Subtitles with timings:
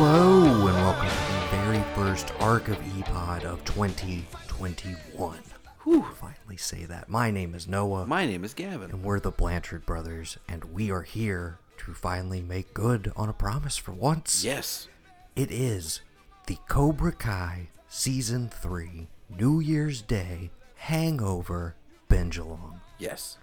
[0.00, 5.38] Hello, and welcome to the very first arc of EPOD of 2021.
[5.82, 7.08] Whew, finally say that.
[7.08, 8.92] My name is Noah, My name is Gavin.
[8.92, 13.32] and we're the Blanchard brothers, and we are here to finally make good on a
[13.32, 14.44] promise for once.
[14.44, 14.86] Yes.
[15.34, 16.00] It is
[16.46, 21.74] the Cobra Kai Season 3 New Year's Day Hangover
[22.08, 22.82] Binge Along.
[23.00, 23.36] Yes.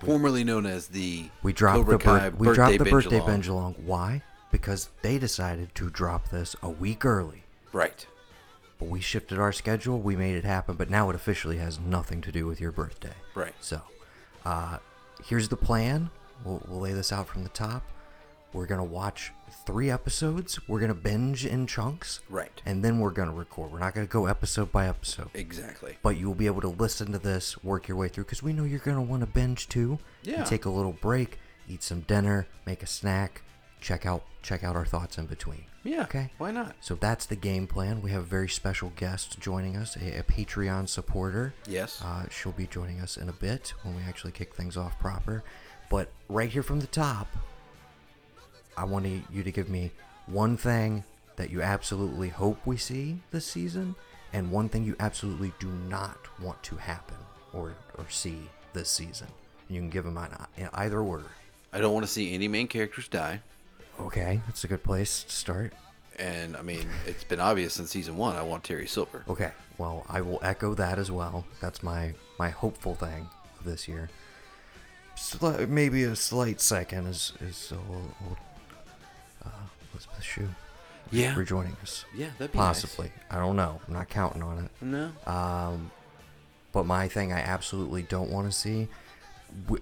[0.00, 3.48] Formerly known as the We dropped Cobra the Kai bir- we dropped the birthday binge
[3.48, 3.76] along.
[3.86, 4.20] Why?
[4.54, 7.42] Because they decided to drop this a week early.
[7.72, 8.06] Right.
[8.78, 12.20] But we shifted our schedule, we made it happen, but now it officially has nothing
[12.20, 13.14] to do with your birthday.
[13.34, 13.54] Right.
[13.60, 13.82] So,
[14.44, 14.78] uh,
[15.24, 16.08] here's the plan.
[16.44, 17.82] We'll, we'll lay this out from the top.
[18.52, 19.32] We're going to watch
[19.66, 20.60] three episodes.
[20.68, 22.20] We're going to binge in chunks.
[22.30, 22.62] Right.
[22.64, 23.72] And then we're going to record.
[23.72, 25.30] We're not going to go episode by episode.
[25.34, 25.98] Exactly.
[26.00, 28.52] But you will be able to listen to this, work your way through, because we
[28.52, 29.98] know you're going to want to binge too.
[30.22, 30.44] Yeah.
[30.44, 33.42] Take a little break, eat some dinner, make a snack,
[33.84, 35.64] check out check out our thoughts in between.
[35.84, 36.02] Yeah.
[36.02, 36.30] Okay.
[36.38, 36.74] Why not?
[36.80, 38.00] So that's the game plan.
[38.00, 41.52] We have a very special guest joining us, a, a Patreon supporter.
[41.68, 42.02] Yes.
[42.02, 45.44] Uh, she'll be joining us in a bit when we actually kick things off proper.
[45.90, 47.28] But right here from the top,
[48.76, 49.92] I want you to give me
[50.26, 51.04] one thing
[51.36, 53.94] that you absolutely hope we see this season,
[54.32, 57.18] and one thing you absolutely do not want to happen
[57.52, 59.28] or, or see this season.
[59.68, 61.26] You can give them in, in either order.
[61.72, 63.42] I don't want to see any main characters die.
[64.00, 65.72] Okay, that's a good place to start.
[66.18, 68.36] And I mean, it's been obvious since season one.
[68.36, 69.24] I want Terry Silver.
[69.28, 71.44] Okay, well, I will echo that as well.
[71.60, 73.28] That's my my hopeful thing
[73.58, 74.10] of this year.
[75.16, 78.36] Sli- maybe a slight second is is old, old
[79.44, 79.48] uh,
[79.92, 80.48] Elizabeth Shue
[81.10, 81.34] Yeah.
[81.36, 82.04] rejoining us.
[82.14, 83.10] Yeah, that'd be Possibly.
[83.30, 83.80] I don't know.
[83.86, 84.70] I'm not counting on it.
[84.80, 85.10] No.
[85.26, 85.90] Um,
[86.72, 88.88] but my thing I absolutely don't want to see.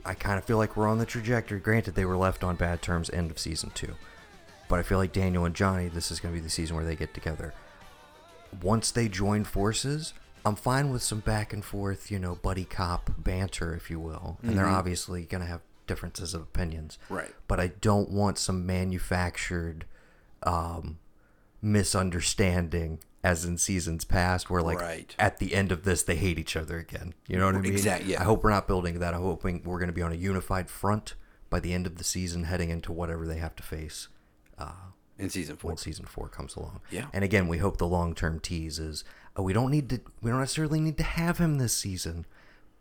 [0.05, 1.61] I kind of feel like we're on the trajectory.
[1.61, 3.95] Granted, they were left on bad terms end of season two,
[4.69, 5.89] but I feel like Daniel and Johnny.
[5.89, 7.55] This is going to be the season where they get together.
[8.63, 10.13] Once they join forces,
[10.45, 14.39] I'm fine with some back and forth, you know, buddy cop banter, if you will.
[14.43, 17.35] And they're obviously going to have differences of opinions, Right.
[17.49, 19.85] But I don't want some manufactured
[20.43, 20.99] um,
[21.61, 25.15] misunderstanding as in seasons past where like Right.
[25.19, 27.73] at the end of this they hate each other again you know what i mean
[27.73, 28.13] Exactly.
[28.13, 28.21] yeah.
[28.21, 30.69] i hope we're not building that i'm hoping we're going to be on a unified
[30.69, 31.15] front
[31.51, 34.09] by the end of the season heading into whatever they have to face
[34.59, 34.73] uh,
[35.19, 35.69] In season four.
[35.71, 37.07] when season four comes along Yeah.
[37.13, 39.05] and again we hope the long-term tease is
[39.37, 42.27] oh, we don't need to we don't necessarily need to have him this season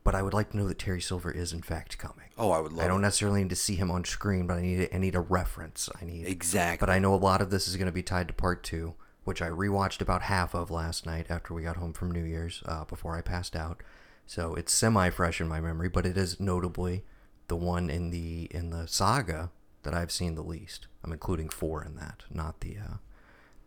[0.03, 2.59] but i would like to know that terry silver is in fact coming Oh, I
[2.59, 3.03] would love I don't it.
[3.03, 5.87] necessarily need to see him on screen, but I need I need a reference.
[6.01, 6.83] I need Exactly.
[6.83, 8.95] But I know a lot of this is going to be tied to part two,
[9.23, 12.63] which I rewatched about half of last night after we got home from New Year's,
[12.65, 13.81] uh, before I passed out.
[14.25, 17.03] So it's semi fresh in my memory, but it is notably
[17.47, 19.51] the one in the in the saga
[19.83, 20.87] that I've seen the least.
[21.03, 22.97] I'm including four in that, not the uh,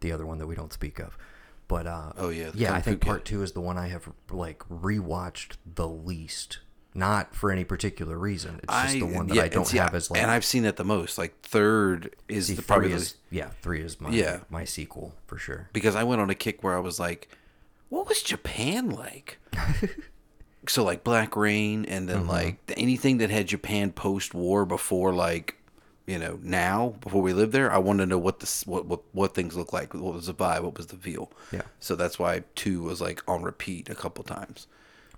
[0.01, 1.19] the other one that we don't speak of.
[1.67, 4.61] But uh, Oh, yeah, yeah, I think part two is the one I have like
[4.69, 6.59] rewatched the least.
[6.97, 8.61] Not for any particular reason.
[8.63, 10.23] It's just the one that yeah, I don't have as like.
[10.23, 11.19] and I've seen that the most.
[11.19, 14.41] Like third is see, the probably the- yeah, three is my Yeah.
[14.49, 15.69] my sequel for sure.
[15.73, 17.29] because I went on a kick where I was like,
[17.89, 19.39] what was Japan like?
[20.69, 22.19] so like Black Rain and Mm-hmm.
[22.19, 25.57] then like anything that had Japan post war before like
[26.07, 29.01] you know now before we lived there I wanted to know what this what what,
[29.13, 31.63] what things look like what was the vibe what was the feel Yeah.
[31.81, 34.67] so that's why two was like on repeat a couple times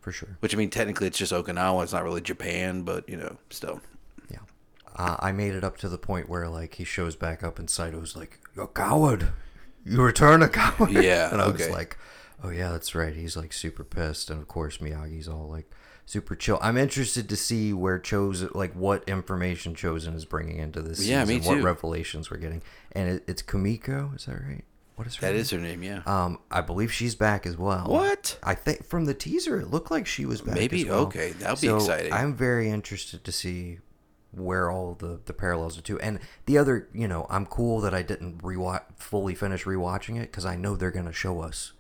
[0.07, 0.37] For sure.
[0.39, 3.81] which I mean technically it's just Okinawa it's not really Japan but you know still
[4.31, 4.39] Yeah.
[4.95, 7.69] Uh, I made it up to the point where like he shows back up and
[7.69, 9.31] Sato's like, "You're a coward!
[9.85, 11.99] You return a coward!" Yeah, and I was like,
[12.45, 15.69] "Oh yeah, that's right." He's like super pissed, and of course Miyagi's all like
[16.05, 16.61] super chill.
[16.63, 21.25] I'm interested to see where Chozen, like what information Chozen is bringing into this Yeah,
[21.25, 22.63] season, me what revelations we're getting,
[22.93, 24.15] and it, it's Kumiko.
[24.15, 24.65] Is that right?
[24.97, 25.41] What is her that name?
[25.41, 27.87] is her name yeah Um, I believe she's back as well.
[27.87, 28.39] What?
[28.43, 30.55] I think from the teaser, it looked like she was back.
[30.55, 30.83] Maybe?
[30.83, 31.01] as well.
[31.07, 32.13] Okay, that'll be exciting.
[32.13, 33.79] I'm very interested to see
[34.33, 35.99] where all the the parallels are to.
[36.01, 40.31] And the other, you know, I'm cool that I didn't rewatch fully finish rewatching it
[40.31, 41.73] because I know they're gonna show us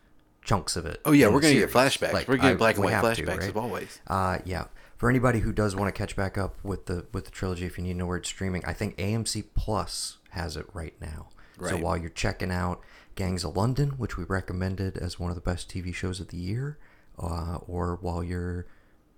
[0.44, 1.00] chunks of it.
[1.04, 3.38] oh yeah we're gonna get flashbacks Like, we're getting black and white have to, flashbacks
[3.40, 3.48] right?
[3.50, 4.66] as always Uh, yeah.
[4.96, 7.76] For anybody who does want to catch back up with the with the trilogy, if
[7.76, 11.28] you need to know where it's streaming, I think AMC Plus has it right now.
[11.58, 11.70] Right.
[11.70, 12.80] So while you're checking out
[13.16, 16.36] Gangs of London, which we recommended as one of the best TV shows of the
[16.36, 16.78] year,
[17.18, 18.66] uh, or while you're,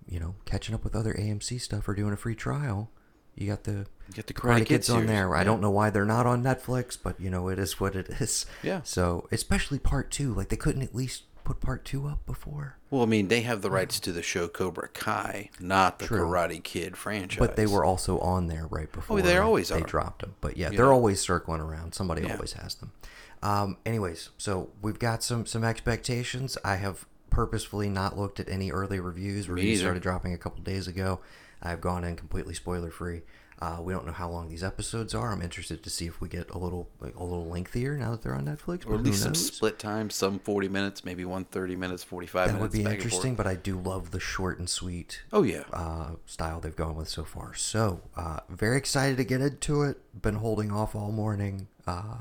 [0.07, 2.89] you know, catching up with other AMC stuff or doing a free trial,
[3.35, 5.35] you got the You get the Karate Karate Kid Kids on there.
[5.35, 8.09] I don't know why they're not on Netflix, but you know it is what it
[8.21, 8.45] is.
[8.63, 8.81] Yeah.
[8.83, 12.77] So especially part two, like they couldn't at least put part two up before?
[12.91, 16.19] Well, I mean, they have the rights to the show Cobra Kai, not the True.
[16.27, 17.39] Karate Kid franchise.
[17.39, 19.17] But they were also on there right before.
[19.17, 19.75] Oh, they always are.
[19.79, 19.87] they are.
[19.87, 20.35] dropped them.
[20.41, 21.93] But yeah, they're always circling around.
[21.95, 22.33] Somebody Yeah.
[22.33, 22.91] always has them.
[23.41, 26.57] Um, anyways, so we've got some some expectations.
[26.63, 29.47] I have purposefully not looked at any early reviews.
[29.49, 29.85] Reviews either.
[29.87, 31.19] started dropping a couple days ago.
[31.61, 33.21] I've gone in completely spoiler free.
[33.61, 35.33] Uh, we don't know how long these episodes are.
[35.33, 38.21] I'm interested to see if we get a little like, a little lengthier now that
[38.21, 38.87] they're on Netflix.
[38.87, 42.53] or at least some split time, some 40 minutes, maybe one 30 minutes, 45 That
[42.55, 42.61] minutes.
[42.61, 43.05] would be back and forth.
[43.13, 45.63] interesting, but I do love the short and sweet Oh, yeah.
[45.73, 47.53] uh, style they've gone with so far.
[47.53, 49.97] So, uh, very excited to get into it.
[50.21, 52.19] Been holding off all morning, uh,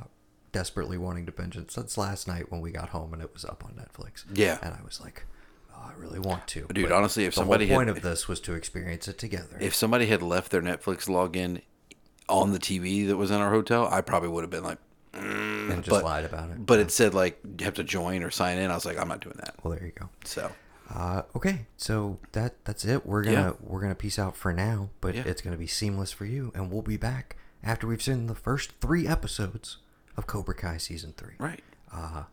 [0.52, 3.44] desperately wanting to binge it since last night when we got home and it was
[3.44, 4.24] up on Netflix.
[4.32, 4.58] Yeah.
[4.62, 5.24] And I was like,
[5.74, 6.66] oh, I really want to.
[6.72, 9.56] Dude, honestly, if the somebody whole had- point of this was to experience it together.
[9.60, 11.60] if somebody had left their Netflix login
[12.28, 14.78] on the TV that was in our hotel, I probably would have been like,
[15.14, 16.64] and just but- lied about it.
[16.64, 18.70] but it said like you have to join or sign in.
[18.70, 19.54] I was like, I'm not doing that.
[19.62, 20.08] well, there you go.
[20.24, 20.50] So
[20.90, 23.04] Uh, okay, so that that's it.
[23.04, 23.52] We're gonna Yeah.
[23.60, 25.24] we're gonna peace out for now, but Yeah.
[25.26, 28.72] it's gonna be seamless for you, and we'll be back after we've seen the first
[28.80, 29.78] three episodes
[30.18, 31.34] of Cobra Kai season three.
[31.38, 32.24] right, Uh,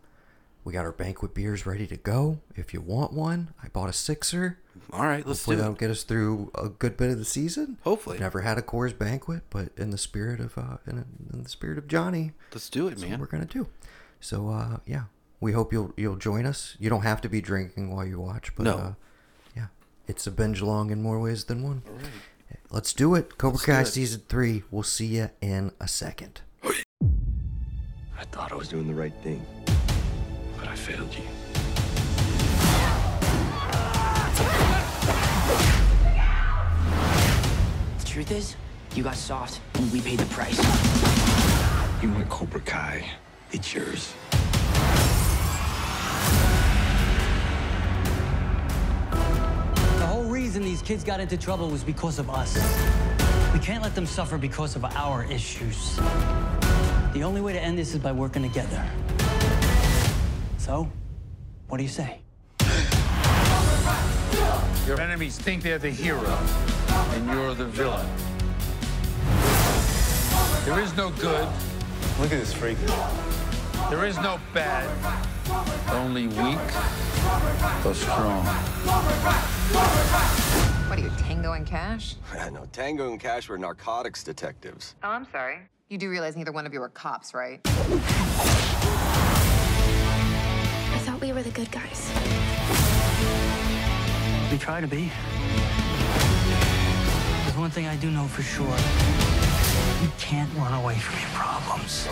[0.64, 2.40] we got our banquet beers ready to go.
[2.56, 4.58] If you want one, I bought a sixer.
[4.92, 5.78] all right, let's Hopefully do that'll it.
[5.78, 7.78] get us through a good bit of the season.
[7.84, 8.18] Hopefully.
[8.18, 11.78] Never had a Coors banquet, but in the spirit of uh, in, in the spirit
[11.78, 13.20] of Johnny, Let's do it, man.
[13.20, 13.68] we're gonna do.
[14.20, 15.04] So uh, yeah,
[15.40, 16.76] we hope you'll you'll join us.
[16.80, 18.76] You don't have to be drinking while you watch, but No.
[18.76, 18.92] uh,
[19.56, 19.66] yeah,
[20.08, 21.82] it's a binge along in more ways than one.
[21.88, 22.58] All right.
[22.70, 23.38] Let's do it.
[23.38, 23.92] Cobra Kai do it.
[23.92, 24.64] season three.
[24.72, 26.40] We'll see you in a second.
[28.18, 29.44] I thought I was doing the right thing,
[30.56, 31.22] but I failed you.
[37.98, 38.56] The truth is,
[38.94, 40.56] you got soft, and we paid the price.
[42.02, 43.04] You want Cobra Kai?
[43.52, 44.14] It's yours.
[49.10, 52.56] The whole reason these kids got into trouble was because of us.
[53.52, 55.98] We can't let them suffer because of our issues.
[57.16, 58.86] The only way to end this is by working together.
[60.58, 60.86] So,
[61.66, 62.20] what do you say?
[64.86, 66.38] Your enemies think they're the hero,
[66.90, 68.06] and you're the villain.
[70.66, 71.48] There is no good,
[72.20, 72.76] Look at this freak.
[73.88, 74.86] there is no bad,
[75.92, 76.58] only weak
[77.82, 78.44] or strong.
[80.86, 82.16] What are you, Tango and Cash?
[82.52, 84.96] no, Tango and Cash were narcotics detectives.
[85.02, 85.60] Oh, I'm sorry.
[85.88, 87.60] You do realize neither one of you are cops, right?
[87.64, 87.70] I
[91.04, 92.10] thought we were the good guys.
[94.50, 95.12] We try to be.
[97.44, 98.66] There's one thing I do know for sure.
[100.02, 102.08] You can't run away from your problems.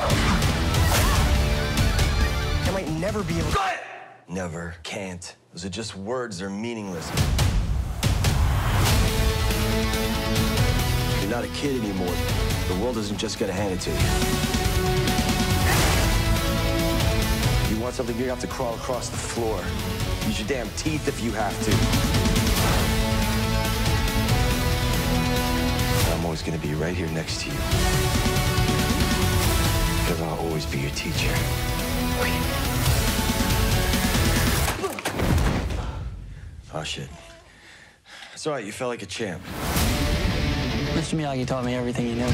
[2.68, 3.50] I might never be able.
[3.50, 3.74] to.
[4.28, 5.34] Never, can't.
[5.52, 6.38] Those are just words.
[6.38, 7.10] They're meaningless.
[11.20, 12.14] You're not a kid anymore.
[12.68, 13.96] The world isn't just gonna hand it to you.
[17.74, 19.62] You want something, you have to crawl across the floor.
[20.26, 21.72] Use your damn teeth if you have to.
[26.14, 27.56] I'm always gonna be right here next to you.
[30.00, 31.34] Because I'll always be your teacher.
[36.72, 37.08] Oh, shit.
[38.32, 38.64] It's all right.
[38.64, 39.42] You felt like a champ.
[40.94, 41.18] Mr.
[41.18, 42.24] Miyagi taught me everything he knew.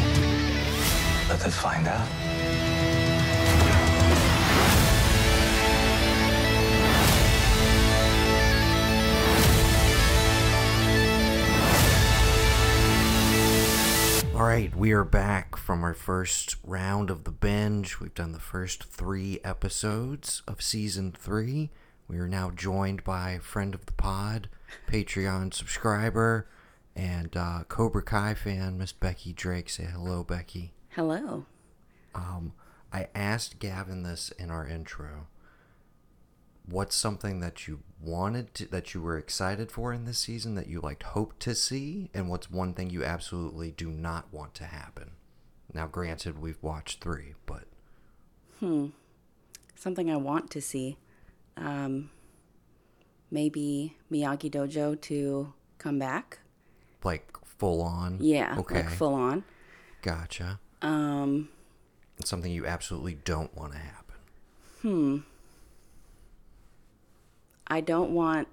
[1.31, 2.07] Let us find out.
[14.35, 17.99] All right, we are back from our first round of the binge.
[17.99, 21.71] We've done the first three episodes of season three.
[22.09, 24.49] We are now joined by friend of the pod,
[24.87, 26.47] Patreon subscriber,
[26.97, 29.70] and uh, Cobra Kai fan, Miss Becky Drake.
[29.70, 30.73] Say hello, Becky.
[30.90, 31.47] Hello.
[32.14, 32.52] Um,
[32.92, 35.28] I asked Gavin this in our intro.
[36.66, 40.68] What's something that you wanted to, that you were excited for in this season that
[40.68, 44.64] you like hoped to see, and what's one thing you absolutely do not want to
[44.64, 45.12] happen?
[45.73, 47.64] Now, granted, we've watched three, but
[48.59, 48.88] hmm,
[49.80, 50.99] Something I want to see.
[51.56, 52.11] Um,
[53.30, 56.40] maybe Miyagi Dojo to come back.
[57.02, 58.19] Like full on.
[58.21, 58.76] Yeah, Okay.
[58.76, 59.45] like full on.
[60.02, 60.61] Gotcha.
[60.83, 61.49] Um,
[62.19, 64.14] It's something you absolutely don't want to happen.
[64.83, 65.19] Hmm.
[67.66, 68.49] I don't want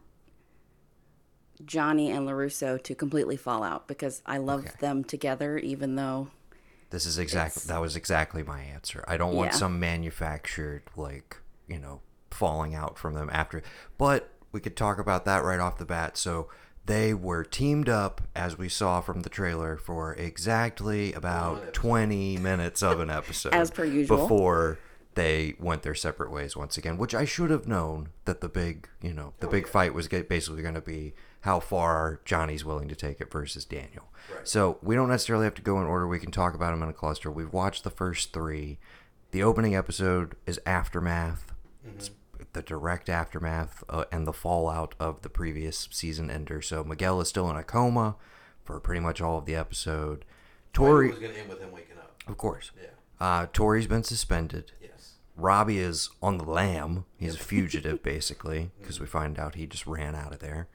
[1.66, 4.74] Johnny and LaRusso to completely fall out because I love Okay.
[4.80, 6.30] them together, even though
[6.90, 9.04] This is exactly that was exactly my answer.
[9.10, 9.58] I don't want Yeah.
[9.58, 11.38] some manufactured like
[11.68, 12.02] you know
[12.32, 13.62] falling out from them after.
[13.98, 16.18] But we could talk about that right off the bat.
[16.18, 16.48] So
[16.88, 22.82] they were teamed up, as we saw from the trailer, for exactly about 20 minutes
[22.82, 23.54] of an episode.
[23.54, 24.18] As per usual.
[24.18, 24.80] Before
[25.16, 28.88] they went their separate ways once again, which I should have known that the big,
[29.02, 32.88] you know, the oh, big fight was basically going to be how far Johnny's willing
[32.88, 34.06] to take it versus Daniel.
[34.44, 36.08] So we don't necessarily have to go in order.
[36.08, 37.30] We can talk about them in a cluster.
[37.30, 38.80] We've watched the first three.
[39.32, 41.54] The opening episode is Aftermath.
[41.86, 41.98] Mm-hmm.
[41.98, 42.12] It's
[42.58, 46.60] the direct aftermath uh, and the fallout of the previous season ender.
[46.60, 48.16] So Miguel is still in a coma
[48.66, 50.26] for pretty much all of the episode.
[50.74, 52.16] Tori, was going to end with him waking up.
[52.28, 52.72] of course.
[52.76, 52.90] Yeah.
[53.20, 54.72] Uh, Tori's been suspended.
[54.82, 55.14] Yes.
[55.36, 57.06] Robbie is on the lam.
[57.18, 60.68] He's a fugitive, basically, because we find out he just ran out of there.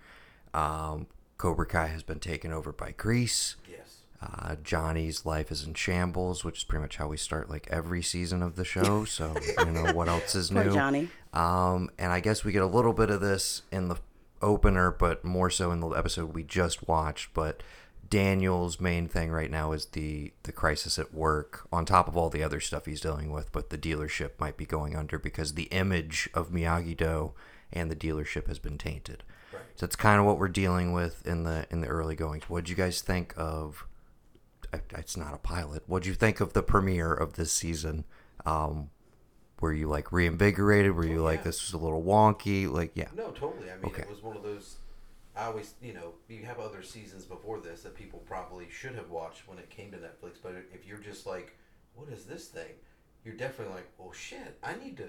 [0.54, 3.56] Um, Cobra Kai has been taken over by Kreese.
[3.68, 4.02] Yes.
[4.22, 8.02] Uh, Johnny's life is in shambles, which is pretty much how we start like every
[8.02, 9.04] season of the show.
[9.08, 10.60] So you know what else is new.
[10.60, 10.74] Poor new.
[10.76, 11.08] Johnny.
[11.32, 13.96] Um, and I guess we get a little bit of this in the
[14.40, 17.32] opener, but more so in the episode we just watched.
[17.32, 17.62] But
[18.08, 22.28] Daniel's main thing right now is the the crisis at work, on top of all
[22.28, 23.50] the other stuff he's dealing with.
[23.52, 27.32] But the dealership might be going under because the image of Miyagi Do
[27.72, 29.22] and the dealership has been tainted.
[29.76, 32.42] So that's kind of what we're dealing with in the in the early goings.
[32.44, 33.86] What would you guys think of?
[34.90, 35.82] It's not a pilot.
[35.86, 38.04] What'd you think of the premiere of this season?
[38.46, 38.90] Um,
[39.62, 40.92] were you like reinvigorated?
[40.92, 42.70] Were oh, you like this was a little wonky?
[42.70, 43.70] Like yeah, No, totally.
[43.70, 44.02] I mean, Okay.
[44.02, 44.76] it was one of those.
[45.34, 49.08] I always, you know, you have other seasons before this that people probably should have
[49.08, 50.34] watched when it came to Netflix.
[50.42, 51.56] But if you're just like,
[51.94, 52.72] what is this thing?
[53.24, 55.08] You're definitely like, well, shit, I need to,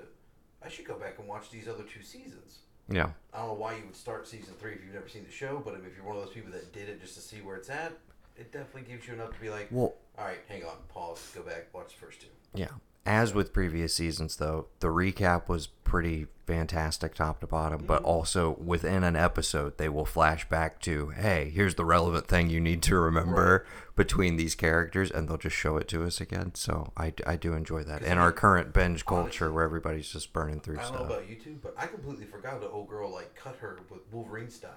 [0.64, 2.60] I should go back and watch these other two seasons.
[2.90, 3.10] yeah.
[3.34, 5.62] I don't know why you would start season three if you've never seen the show,
[5.66, 7.70] but if you're one of those people that did it just to see where it's
[7.70, 7.92] at,
[8.38, 11.42] it definitely gives you enough to be like, Well- all right, hang on, pause, go
[11.42, 12.28] back, watch the first two.
[12.54, 12.68] Yeah.
[13.06, 18.06] As with previous seasons, though, the recap was pretty fantastic top to bottom, but mm-hmm.
[18.06, 22.60] also within an episode, they will flash back to, hey, here's the relevant thing you
[22.60, 26.52] need to remember between these characters, and they'll just show it to us again.
[26.56, 28.04] So I, I do enjoy that.
[28.04, 30.92] In our current binge culture where everybody's just burning through stuff.
[30.94, 33.58] I don't know about you two, but I completely forgot the old girl like cut
[33.58, 34.72] her with Wolverine style.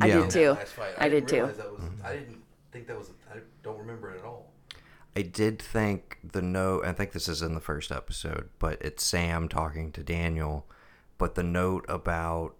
[0.00, 0.20] I Yeah.
[0.22, 0.50] did too.
[0.50, 0.94] Last fight.
[0.98, 1.36] I did too.
[1.36, 2.18] realize That was, I mm-hmm.
[2.18, 3.10] didn't think that was.
[3.32, 4.52] I don't remember it at all.
[5.16, 9.04] I did think the note, I think this is in the first episode, but it's
[9.04, 10.66] Sam talking to Daniel.
[11.18, 12.54] But the note about,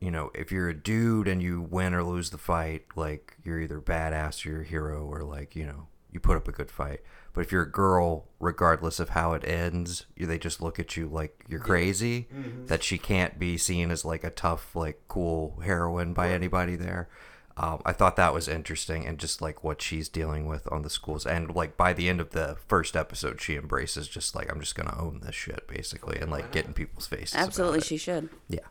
[0.00, 3.60] you know, if you're a dude and you win or lose the fight, like you're
[3.60, 6.70] either badass or you're a hero or like, you know, you put up a good
[6.70, 7.00] fight.
[7.32, 10.96] But if you're a girl, regardless of how it ends, you, they just look at
[10.96, 12.66] you like you're crazy, mm-hmm.
[12.66, 17.08] that she can't be seen as like a tough, like cool heroine by anybody there.
[17.56, 20.90] Um, I thought that was interesting and just like what she's dealing with on the
[20.90, 21.24] schools.
[21.24, 24.74] And like by the end of the first episode, she embraces just like, I'm just
[24.74, 27.34] going to own this shit basically and like get in people's faces.
[27.34, 27.84] about Absolutely, it.
[27.84, 28.28] she should.
[28.48, 28.66] Yeah.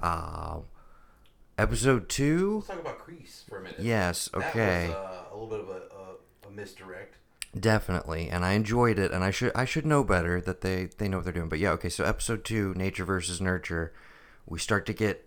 [0.00, 0.64] Um,
[1.58, 2.56] episode two.
[2.56, 3.80] Let's talk about Kreese for a minute.
[3.80, 4.88] Yes, okay.
[4.88, 7.16] That was uh, a little bit of a, a, a misdirect.
[7.58, 11.08] Definitely, and I enjoyed it, and I should I should know better that they they
[11.08, 11.48] know what they're doing.
[11.48, 11.88] But yeah, okay.
[11.88, 13.94] So episode two, nature versus nurture,
[14.44, 15.25] we start to get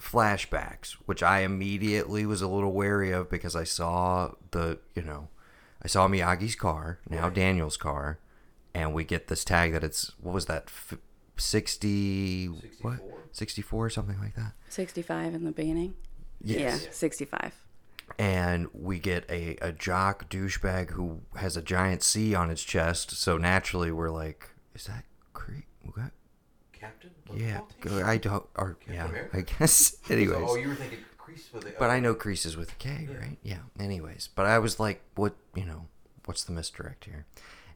[0.00, 5.28] flashbacks, which I immediately was a little wary of because I saw the you know,
[5.82, 8.18] I saw Miyagi's car, now Daniel's car,
[8.74, 10.98] and we get this tag that it's what was that, F-
[11.36, 12.46] sixty
[12.82, 12.98] what
[13.32, 14.52] sixty four or something like that.
[14.68, 15.94] 65 in the beginning?
[16.42, 16.84] Yes.
[16.84, 17.54] Yeah, 65.
[18.18, 23.10] and we get a, a jock douchebag who has a giant C on his chest.
[23.12, 25.64] So naturally, we're like, is that Creed?
[26.80, 26.90] What?
[26.90, 27.10] Captain?
[27.36, 28.46] Yeah, go- I don't.
[28.56, 29.36] Or yeah, America?
[29.36, 29.96] I guess.
[30.10, 31.74] Oh, anyways, oh, you were thinking Kreese with the.
[31.78, 33.36] but I know Kreese is with a K, right?
[33.42, 33.58] Yeah.
[33.78, 35.34] Anyways, but I was like, what?
[35.54, 35.86] You know,
[36.24, 37.26] what's the misdirect here?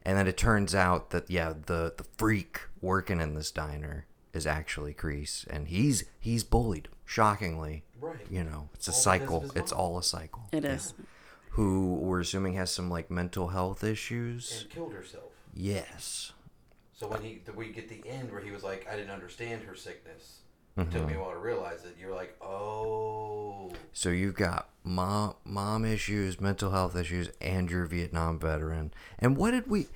[0.03, 4.47] And then it turns out that yeah, the the freak working in this diner is
[4.47, 7.83] actually Kreese, and he's he's bullied shockingly.
[8.01, 8.17] Right.
[8.29, 9.51] You know, it's a All cycle.
[9.55, 10.43] It's all a cycle.
[10.51, 10.93] It is.
[11.51, 14.61] Who we're assuming has some like mental health issues.
[14.63, 15.25] And killed herself.
[15.53, 16.33] Yes.
[16.93, 19.75] So when he, we get the end where he was like, I didn't understand her
[19.75, 20.41] sickness.
[20.77, 20.89] Mm-hmm.
[20.89, 21.95] It took me a while to realize it.
[21.99, 23.71] You're like, oh.
[23.93, 28.91] So you've got mom mom issues, mental health issues, and you're a Vietnam veteran.
[29.19, 29.87] And what did we?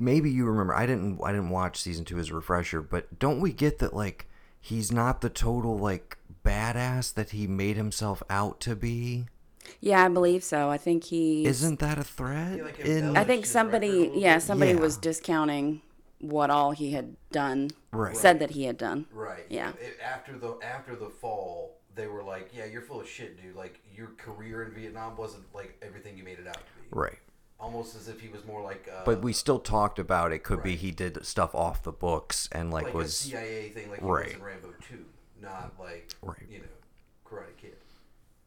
[0.00, 0.74] Maybe you remember.
[0.74, 1.20] I didn't.
[1.22, 2.80] I didn't watch season two as a refresher.
[2.80, 4.26] But don't we get that like
[4.60, 9.26] he's not the total like badass that he made himself out to be?
[9.80, 10.70] Yeah, I believe so.
[10.70, 11.44] I think he.
[11.44, 12.64] Isn't that a threat?
[12.64, 14.78] like, in I think his record a somebody, yeah, somebody Yeah.
[14.78, 15.82] was discounting
[16.20, 17.70] what all he had done.
[17.92, 18.16] Right.
[18.16, 19.06] Said that he had done.
[19.12, 19.44] Right.
[19.48, 19.70] Yeah.
[19.80, 23.56] It- after the after the fall, they were like, "Yeah, you're full of shit, dude.
[23.56, 27.18] Like your career in Vietnam wasn't like everything you made it out to be." right.
[27.60, 28.88] almost as if he was more like.
[28.92, 30.44] Uh, but we still talked about it.
[30.44, 33.90] Could be he did stuff off the books and like, like was a CIA thing,
[33.90, 34.26] like he right.
[34.26, 35.04] was in Rambo Two,
[35.42, 36.46] not like Right.
[36.48, 36.64] you know,
[37.28, 37.76] Karate Kid.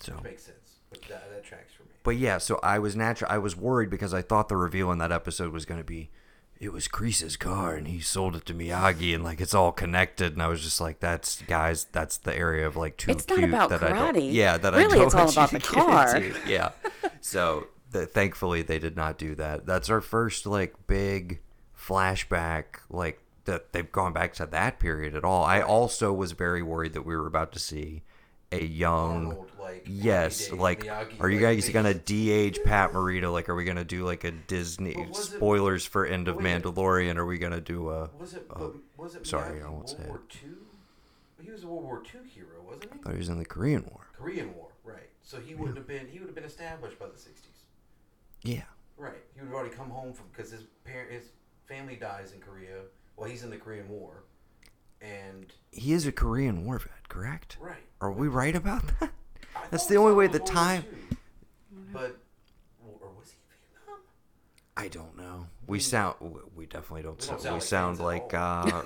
[0.01, 0.13] so.
[0.13, 1.89] Which makes sense, but that, that tracks for me.
[2.03, 3.29] But yeah, so I was natural.
[3.31, 6.09] I was worried because I thought the reveal in that episode was going to be,
[6.61, 10.33] it was Kreese's car and he sold it to Miyagi and like it's all connected.
[10.33, 13.39] And I was just like, that's guys, that's the area of like too It's not
[13.39, 14.15] cute about that I don't.
[14.15, 14.31] karate.
[14.31, 16.21] Yeah, that Really, I don't it's all about the car.
[16.47, 16.69] Yeah.
[17.19, 19.65] So the, thankfully they did not do that.
[19.65, 21.39] That's our first like big
[21.75, 25.43] flashback like that they've gone back to that period at all.
[25.43, 28.03] I also was very worried that we were about to see
[28.51, 33.47] a young like, yes like Miyagi, are you guys they- gonna de-age pat morita like
[33.49, 37.37] are we gonna do like a disney it- spoilers for end of mandalorian are we
[37.37, 38.45] gonna do a Was it?
[38.49, 39.25] a- was it?
[39.27, 40.57] sorry i won't say World it War Two.
[41.43, 42.99] He was a World War Two hero, wasn't he?
[42.99, 45.09] I thought he was in the korean war Korean War, right?
[45.23, 46.07] So he wouldn't have been.
[46.07, 47.65] He would have been established by the '60s,
[48.43, 48.63] yeah
[48.97, 49.17] right?
[49.33, 51.29] He would have already come home from because his parent, his
[51.67, 52.81] family dies in Korea.
[53.17, 54.23] Well, he's in the Korean War,
[55.01, 57.77] and he is a korean war vet correct right.
[57.99, 59.11] are we right about that
[59.69, 60.83] that's the only way the time
[61.93, 62.17] But,
[62.83, 63.99] or was he Vietnam?
[64.77, 65.47] i don't know.
[65.67, 66.15] We sound
[66.55, 68.85] we definitely don't, We sound, don't we sound sound like like fans at uh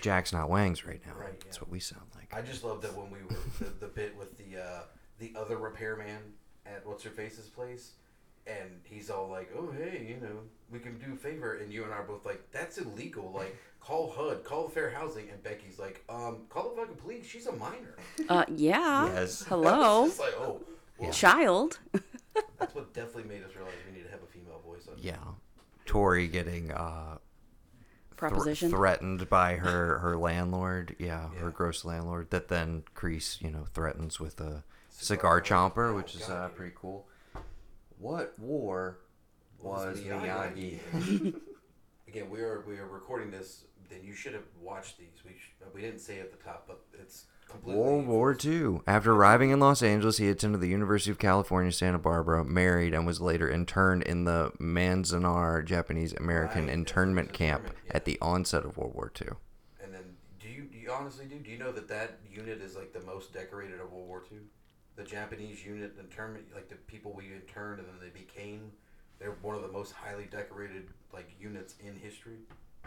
[0.00, 1.12] jack's not wangs right now.
[1.20, 2.32] Right, that's what we sound like.
[2.34, 4.80] I just love that when we were the, the bit with the uh,
[5.18, 6.18] the other repairman
[6.66, 7.92] at what's her face's place,
[8.46, 10.36] and he's all like, "Oh hey, you know,
[10.70, 13.32] we can do a favor," and you and I are both like, "That's illegal.
[13.34, 17.26] Like, call HUD, call Fair Housing," and Becky's like, "Um, call the fucking police.
[17.26, 17.96] She's a minor."
[18.28, 19.06] Uh, yeah.
[19.12, 19.42] Yes.
[19.48, 20.60] Hello, It's like, oh,
[20.98, 21.78] well, child.
[22.58, 24.94] that's what definitely made us realize we need to have a female voice on.
[24.98, 25.16] yeah
[25.84, 27.16] tori getting uh
[28.10, 28.70] thr- Proposition.
[28.70, 32.30] threatened by her her landlord, yeah, her gross landlord.
[32.30, 36.32] That then Kreese, you know, threatens with a Cigar cigar chomper, Oh, which is God,
[36.32, 37.06] uh, pretty cool.
[37.98, 38.98] What war
[39.60, 40.78] was Miyagi?
[40.92, 41.34] Miyagi?
[42.08, 43.64] Again, we are we are recording this.
[43.88, 45.22] Then you should have watched these.
[45.24, 48.80] We sh- we didn't say at the top, but it's completely World War II.
[48.86, 53.06] After arriving in Los Angeles, he attended the University of California, Santa Barbara, married, and
[53.06, 58.64] was later interned in the Manzanar Japanese American Right, internment camp internment, at the onset
[58.64, 59.28] of World War II.
[59.82, 61.38] And then, do you, do you honestly do?
[61.38, 64.38] Do you know that that unit is like the most decorated of World War II?
[64.96, 68.72] The Japanese unit internment, like the people we interned and then they became,
[69.18, 72.38] they're one of the most highly decorated like units in history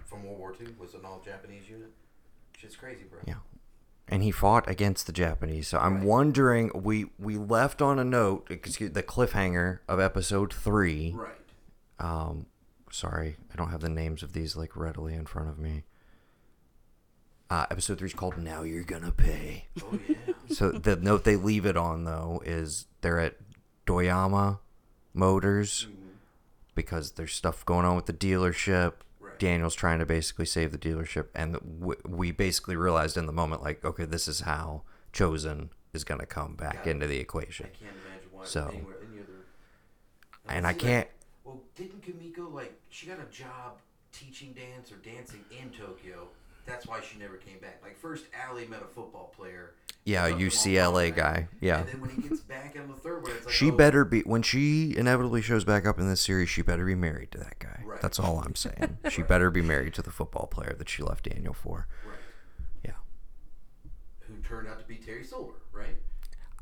[0.06, 0.68] from World War II.
[0.80, 1.92] Was an all Japanese unit.
[2.58, 3.20] Shit's crazy, bro.
[3.28, 3.36] Yeah.
[4.08, 5.68] And he fought against the Japanese.
[5.68, 6.04] So I'm Right.
[6.06, 11.14] wondering we we left on a note excuse the cliffhanger of episode 3.
[11.16, 11.32] Right.
[12.00, 12.48] Um
[12.92, 15.84] sorry, I don't have the names of these like readily in front of me.
[17.50, 19.66] Uh, episode 3 is called Now You're Gonna Pay.
[19.82, 20.16] Oh yeah.
[20.50, 23.38] So the note they leave it on though is they're at
[23.88, 24.60] Doyama
[25.16, 25.88] Motors
[26.76, 28.94] because there's stuff going on with the dealership.
[29.20, 29.38] Right.
[29.40, 33.64] Daniel's trying to basically save the dealership, and w- we basically realized in the moment,
[33.64, 36.92] like, okay, this is how Chozen is going to come back Yeah.
[36.92, 37.66] into the equation.
[37.66, 39.46] I can't imagine why So- anywhere any other.
[40.48, 41.08] And I can't.
[41.08, 43.80] Like, well, didn't Kumiko like she got a job
[44.12, 46.28] teaching dance or dancing in Tokyo?
[46.66, 47.80] That's why she never came back.
[47.82, 49.74] Like first, Ali met a football player.
[50.06, 51.48] Yeah, on UCLA guy.
[51.62, 51.80] Yeah.
[51.80, 54.06] And then when he gets back on the third one, it's like She oh, better
[54.06, 56.50] be when she inevitably shows back up in this series.
[56.50, 57.84] She better be married to that guy.
[57.86, 58.02] Right.
[58.02, 58.98] That's all I'm saying.
[59.10, 61.88] She better be married to the football player that she left Daniel for.
[62.06, 62.18] Right.
[62.86, 62.92] Yeah.
[64.22, 65.98] Who turned out to be Terry Silver, right?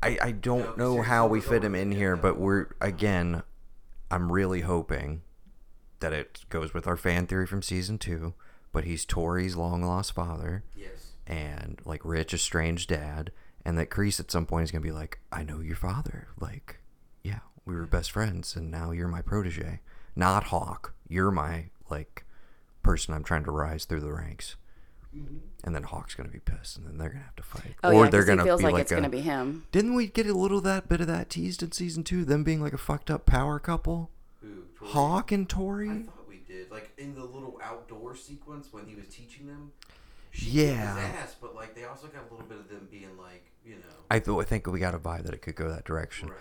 [0.02, 2.22] I, I don't know how we fit him in here, no.
[2.22, 3.42] but we're again.
[4.10, 5.22] I'm really hoping
[6.00, 8.34] that it goes with our fan theory from season two.
[8.72, 11.12] But he's Tori's long lost father, Yes.
[11.26, 13.32] and like Rich, estranged dad,
[13.64, 16.28] and that Kreese at some point is gonna be like, "I know your father.
[16.38, 16.80] Like,
[17.22, 19.80] yeah, we were best friends, and now you're my protege,
[20.14, 20.94] not Hawk.
[21.08, 22.24] You're my like
[22.82, 23.14] person.
[23.14, 24.56] I'm trying to rise through the ranks."
[25.16, 25.38] Mm-hmm.
[25.64, 28.04] And then Hawk's gonna be pissed, and then they're gonna have to fight, Oh or
[28.04, 29.64] yeah, they're gonna feels be like, like it's a, gonna be him.
[29.72, 32.24] didn't we get a little of that bit of that teased in season two?
[32.26, 34.10] Them being like a fucked up power couple,
[34.42, 34.64] Who?
[34.78, 34.90] Tori?
[34.92, 36.06] Hawk and Tori.
[36.70, 39.72] Like in the little outdoor sequence when he was teaching them.
[40.32, 41.12] Yeah.
[41.22, 43.80] ass, but like they also got a little bit of them being like, you know.
[44.10, 46.28] I th- I think we got a vibe that it could go that direction.
[46.28, 46.38] Right.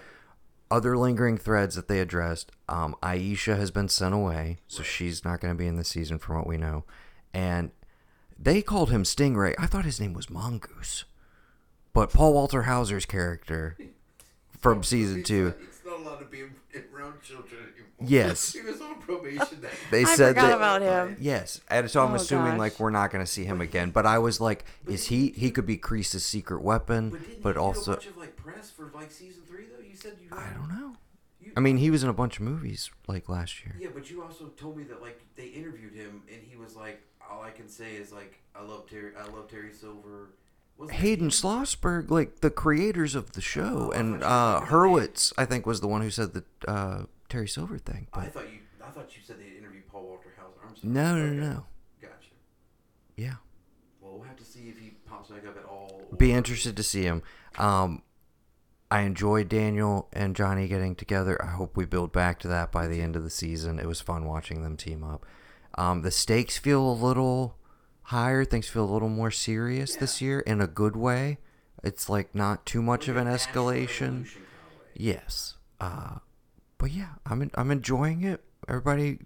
[0.70, 2.52] Other lingering threads that they addressed.
[2.68, 6.20] Um, Aisha has been sent away, so she's not going to be in the season
[6.20, 6.84] from what we know.
[7.34, 7.72] And
[8.38, 9.56] they called him Stingray.
[9.58, 11.06] I thought his name was Mongoose,
[11.94, 13.78] but Paul Walter Hauser's character
[14.60, 15.54] from season two.
[15.88, 16.42] He's not allowed to be
[16.94, 17.86] around children anymore.
[18.02, 18.54] Yes.
[18.54, 19.62] he was on probation.
[19.62, 21.18] That They I said forgot that about him.
[21.20, 22.60] Yes, and so I'm Oh, assuming gosh.
[22.60, 23.92] like we're not going to see him again.
[23.92, 25.30] But I was like, is he?
[25.32, 28.18] He could be Kreese's secret weapon, But didn't but you also get a bunch of
[28.18, 29.82] like press for like season three though?
[29.84, 30.30] You said you.
[30.32, 30.96] I don't know.
[31.56, 33.76] I mean, he was in a bunch of movies like last year.
[33.80, 37.02] Yeah, but you also told me that like they interviewed him and he was like,
[37.32, 40.32] all I can say is like, I love Terry, I love Terry Silver.
[40.92, 41.30] Hayden?
[41.30, 44.70] Schlossberg, like the creators of the show, Oh, and uh, said the name.
[44.70, 48.08] Hurwitz, I think, was the one who said the uh, Terry Silver thing.
[48.14, 50.60] I But thought you, I thought you said they interviewed Paul Walter Hauser.
[50.68, 50.94] I'm sorry.
[50.94, 51.36] no, no, Okay.
[51.36, 51.66] no, no.
[52.02, 52.14] Gotcha.
[53.16, 53.34] Yeah,
[54.02, 56.04] Well, we'll have to see if he pops back up at all.
[56.18, 57.24] be interested to see him.
[57.58, 58.04] Um,
[58.90, 61.42] I enjoyed Daniel and Johnny getting together.
[61.44, 63.80] I hope we build back to that by the end of the season.
[63.80, 65.26] It was fun watching them team up.
[65.76, 67.58] Um, the stakes feel a little
[68.08, 68.44] higher.
[68.46, 71.38] Things feel a little more serious this year in a good way.
[71.84, 74.26] It's like not too much of an escalation.
[74.96, 75.56] Yes.
[75.80, 76.18] Uh,
[76.78, 78.44] but yeah, I'm en- I'm enjoying it.
[78.68, 79.20] Everybody,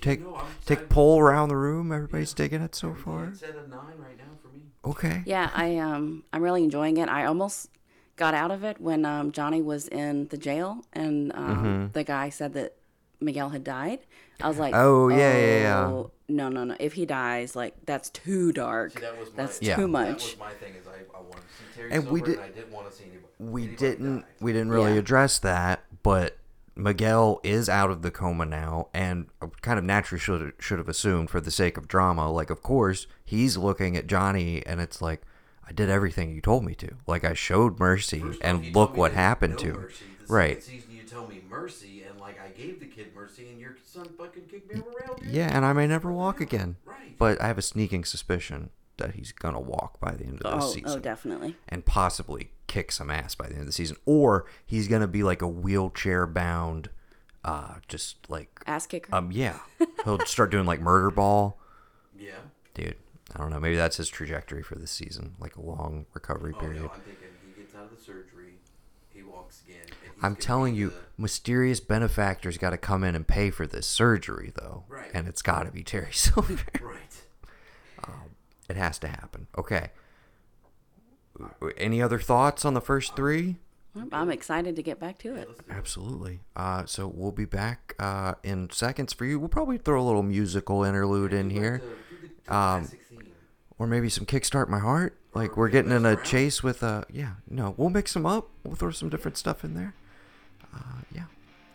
[0.00, 1.92] take no, take poll around the room.
[1.92, 3.30] Everybody's digging it so far.
[3.32, 4.62] It's at a nine right now for me.
[4.84, 5.22] Okay.
[5.26, 7.08] Yeah, I um I'm really enjoying it.
[7.08, 7.70] I almost
[8.16, 12.28] got out of it when um Johnny was in the jail and um the guy
[12.28, 12.76] said that
[13.20, 14.00] Miguel had died.
[14.42, 14.86] I was like, Mm-hmm.
[14.86, 16.02] Oh, yeah, yeah, yeah.
[16.28, 16.76] "Oh, No, no, no.
[16.80, 18.92] If he dies, like that's too dark.
[18.92, 19.76] See, that was my, that's Yeah.
[19.76, 20.22] too That much.
[20.24, 22.40] was my thing is I, I wanted to see Terry And Silver we did- and
[22.42, 23.24] I didn't want to see anybody.
[23.38, 24.26] we anybody didn't die.
[24.40, 24.98] we didn't really Yeah.
[25.00, 26.38] address that but
[26.76, 29.26] miguel is out of the coma now and
[29.62, 33.06] kind of naturally should should have assumed for the sake of drama like of course
[33.24, 35.22] he's looking at johnny and it's like
[35.68, 39.12] i did everything you told me to like i showed mercy First and look what
[39.12, 40.04] happened no to mercy.
[40.26, 43.76] Right season, you tell me mercy, and like I gave the kid mercy, and your
[43.84, 45.18] son fucking kicked me around.
[45.20, 45.30] Dude.
[45.30, 47.16] yeah and i may never walk again Right.
[47.18, 50.64] but i have a sneaking suspicion that he's gonna walk by the end of this
[50.64, 51.56] Oh, season oh, definitely.
[51.68, 55.22] and possibly kick some ass by the end of the season or he's gonna be
[55.22, 56.88] like a wheelchair bound
[57.44, 59.14] uh just like Ass kicker.
[59.14, 59.58] Um, yeah,
[60.04, 61.58] he'll start doing like murder ball,
[62.18, 62.32] Yeah.
[62.74, 62.96] dude.
[63.34, 63.58] I don't know.
[63.60, 66.82] Maybe that's his trajectory for this season, like a long recovery Oh period.
[66.82, 68.54] no, I'm thinking he gets out of the surgery,
[69.12, 69.80] he walks again.
[69.82, 73.66] And he's I'm telling you, the- mysterious benefactors got to come in and pay for
[73.66, 75.10] this surgery, though, Right.
[75.14, 76.58] and it's got to be Terry Silver.
[76.80, 77.22] right.
[78.68, 79.46] it has to happen.
[79.58, 79.90] Okay.
[81.76, 83.56] Any other thoughts on the first three?
[84.12, 85.48] I'm excited to get back to it.
[85.70, 86.40] Absolutely.
[86.56, 89.38] Uh, so we'll be back uh, in seconds for you.
[89.38, 91.78] We'll probably throw a little musical interlude in here.
[91.78, 92.88] Do the, do the Um,
[93.78, 97.32] or maybe some kickstart my heart like we're getting in a chase with a yeah
[97.50, 99.94] no we'll mix them up we'll throw some different stuff in there
[100.74, 101.24] uh yeah.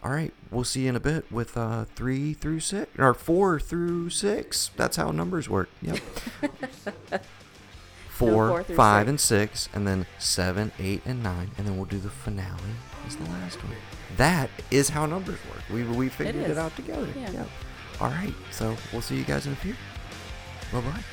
[0.03, 0.33] All right.
[0.51, 4.71] We'll see you in a bit with uh three through six or four through six.
[4.77, 5.69] That's how numbers work.
[5.81, 5.99] Yep.
[8.09, 11.85] Four, four through five and six and then seven eight and nine and then we'll
[11.85, 12.59] do the finale
[13.07, 13.73] as the last one.
[14.17, 15.63] That is how numbers work.
[15.71, 17.07] We we figured it out together.
[17.15, 17.45] Yeah.
[18.01, 18.33] all right.
[18.51, 19.73] So we'll see you guys in a few.
[20.73, 21.03] Bye bye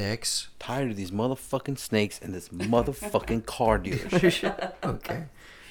[0.00, 0.48] six.
[0.58, 4.72] Tired of these motherfucking snakes and this motherfucking car dealership.
[4.84, 5.24] Okay.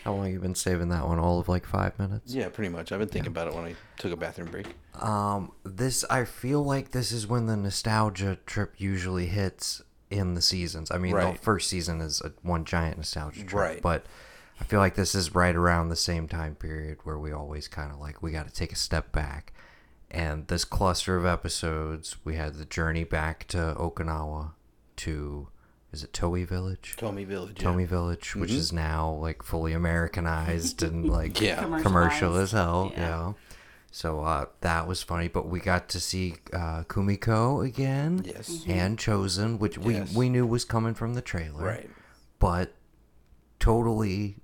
[0.04, 1.18] How long have you been saving that one?
[1.18, 2.32] All of like five minutes.
[2.34, 2.92] yeah, pretty much.
[2.92, 4.68] I've been thinking about it when I took a bathroom break.
[5.02, 10.42] Um, this I feel like this is when the nostalgia trip usually hits in the
[10.44, 10.92] seasons.
[10.92, 13.82] I mean, the first season is a one giant nostalgia trip, Right.
[13.82, 14.06] but
[14.62, 17.92] I feel like this is right around the same time period where we always kind
[17.92, 19.54] of like we got to take a step back.
[20.16, 24.52] And this cluster of episodes, we had the journey back to Okinawa,
[24.98, 25.50] to
[25.92, 26.96] is it Toei Village?
[26.98, 27.58] Tomi Village.
[27.58, 27.64] yeah.
[27.64, 31.82] Tomi Village, which is now like fully Americanized and like Yeah.
[31.82, 32.92] commercial as hell.
[32.94, 33.00] Yeah.
[33.02, 33.34] Yeah.
[33.92, 38.64] So uh, that was funny, but we got to see uh, Kumiko again, Yes.
[38.68, 40.12] and Chozen, which Yes.
[40.14, 41.90] we we knew was coming from the trailer, Right.
[42.40, 42.74] But
[43.60, 44.36] totally,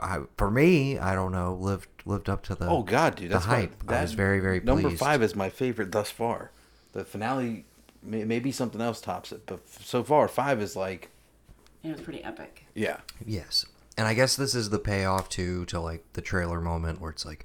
[0.00, 3.34] I, for me, I don't know, lived lived up to the Oh God, dude, the
[3.34, 3.82] that's why- hype.
[3.88, 5.00] I that- was very very Number pleased.
[5.00, 6.50] five is my favorite thus far.
[6.92, 7.64] The finale,
[8.02, 11.08] may, maybe something else tops it, but f- so far five is like,
[11.82, 12.66] It was pretty epic.
[12.74, 13.66] yeah, Yes.
[13.98, 17.26] And I guess this is the payoff too to like the trailer moment where it's
[17.26, 17.44] like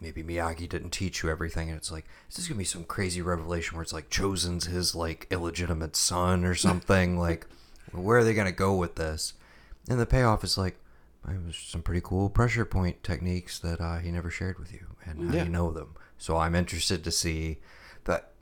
[0.00, 3.22] maybe Miyagi didn't teach you everything, and it's like is this gonna be some crazy
[3.22, 7.18] revelation where it's like Chozen's his like illegitimate son or something?
[7.26, 7.46] like,
[7.92, 9.34] where are they gonna go with this?
[9.88, 10.76] And the payoff is like,
[11.30, 14.86] it was some pretty cool pressure point techniques that uh, he never shared with you,
[15.04, 15.44] and how Yeah.
[15.44, 15.94] you know them.
[16.16, 17.58] So I'm interested to see
[18.04, 18.32] that.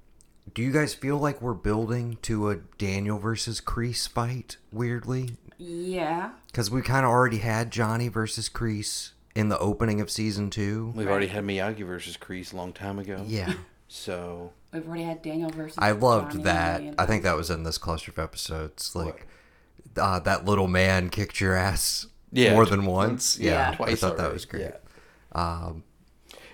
[0.54, 4.56] Do you guys feel like we're building to a Daniel versus Kreese fight?
[4.72, 6.30] Weirdly, Yeah.
[6.46, 10.92] because we kind of already had Johnny versus Kreese in the opening of season two.
[10.94, 13.22] We've already had Miyagi versus Kreese a long time ago.
[13.26, 13.52] Yeah.
[13.88, 15.78] So We've already had Daniel versus.
[15.78, 16.80] I loved Johnny that.
[16.80, 18.96] million I think that was in this cluster of episodes.
[18.96, 19.28] Like,
[19.96, 23.38] uh, that little man kicked your ass Yeah, more tw- than once.
[23.38, 23.50] yeah.
[23.52, 24.62] Yeah, I Twice thought that was great.
[24.62, 24.76] yeah.
[25.32, 25.84] Um,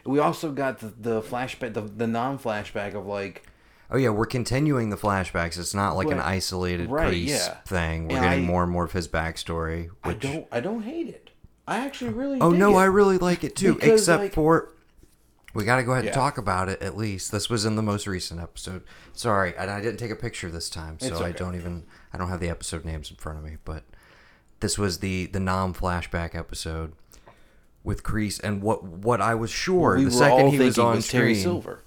[0.04, 3.46] we also got the, the flashback, the, the non-flashback of like
[3.90, 5.58] oh yeah, we're continuing the flashbacks.
[5.58, 7.54] It's not like an isolated Right, Kreese yeah.
[7.66, 8.08] thing.
[8.08, 9.90] We're And getting I- more and more of his backstory.
[10.02, 11.30] I Which, don't I don't hate it.
[11.68, 12.80] I actually really oh dig no, it.
[12.82, 13.74] I really like it too.
[13.74, 14.70] Because, except like- for
[15.54, 16.10] we got to go ahead Yeah.
[16.10, 17.30] and talk about it at least.
[17.30, 18.82] This was in the most recent episode.
[19.12, 22.16] Sorry, and I didn't take a picture this time, so It's I don't even I
[22.18, 23.58] don't have the episode names in front of me.
[23.64, 23.84] But
[24.62, 26.92] this was the the non flashback episode
[27.84, 31.06] with Kreese, and what what I was sure we the second he was on was
[31.06, 31.82] screen Terry Silver.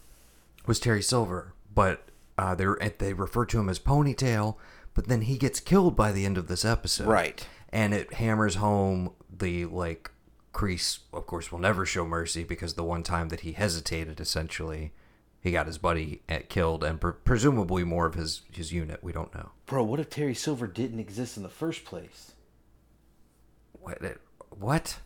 [0.67, 2.03] was Terry Silver, but
[2.37, 2.65] uh, they
[2.99, 4.55] they refer to him as Ponytail,
[4.93, 7.47] but then he gets killed by the end of this episode, Right.
[7.69, 10.11] And it hammers home the like
[10.53, 14.93] Kreese, of course, will never show mercy because the one time that he hesitated, essentially,
[15.41, 19.03] he got his buddy at, killed, and pre- presumably more of his his unit.
[19.03, 19.51] We don't know.
[19.65, 22.31] Bro, what if Terry Silver didn't exist in the first place?
[23.85, 24.17] What?
[24.59, 24.99] What?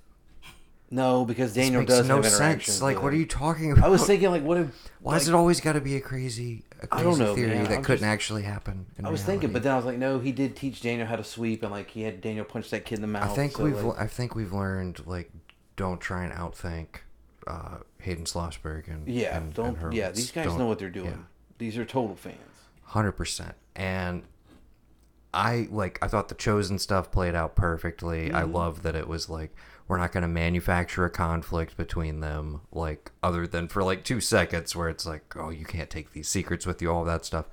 [0.92, 2.82] No, because Daniel makes does no have sense.
[2.82, 3.86] Like, what are you talking about?
[3.86, 4.89] I was thinking, like, what if?
[5.02, 7.36] Why like, is it always got to be a crazy, a I crazy don't know,
[7.36, 7.63] theory man.
[7.65, 8.88] that I'm couldn't just- actually happen?
[8.98, 11.15] in I was thinking, but then I was like, no, he did teach Daniel how
[11.15, 13.30] to sweep, and like he had Daniel punch that kid in the mouth.
[13.32, 15.32] I think so, we've like- I think we've learned like
[15.76, 16.88] don't try and outthink
[17.46, 20.10] uh, Hayden Schlossberg and yeah, and, don't and yeah.
[20.12, 21.26] These guys know what they're doing.
[21.60, 22.36] These are total fans.
[22.84, 23.54] Hundred percent.
[23.76, 24.24] And
[25.34, 28.34] I like I thought the Chozen stuff played out perfectly.
[28.34, 28.54] I Mhm.
[28.54, 29.56] love that it was like
[29.88, 34.22] we're not going to manufacture a conflict between them like other than for like 2
[34.22, 37.46] seconds where it's like oh you can't take these secrets with you all that stuff.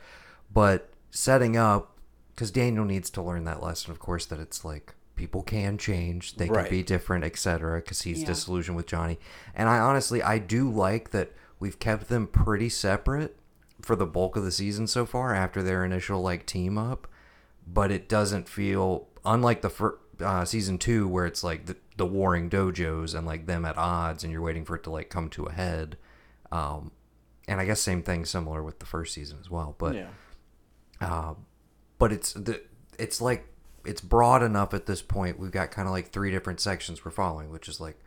[0.52, 1.98] But setting up
[2.36, 6.36] cuz Daniel needs to learn that lesson of course that it's like people can change,
[6.36, 6.66] they Right.
[6.66, 7.80] can be different, etc.
[7.82, 8.26] cuz he's Yeah.
[8.28, 9.18] disillusioned with Johnny.
[9.54, 13.38] And I honestly I do like that we've kept them pretty separate
[13.82, 17.06] for the bulk of the season so far after their initial like team up
[17.66, 22.06] but it doesn't feel unlike the first uh, season two where it's like the, the
[22.06, 25.28] warring dojos and like them at odds and you're waiting for it to like come
[25.28, 25.98] to a head
[26.52, 26.90] um,
[27.48, 30.08] and i guess same thing similar with the first season as well but yeah.
[31.00, 31.34] uh,
[31.98, 32.62] but it's the
[32.98, 33.46] it's like
[33.84, 37.10] it's broad enough at this point we've got kind of like three different sections we're
[37.10, 38.00] following which is like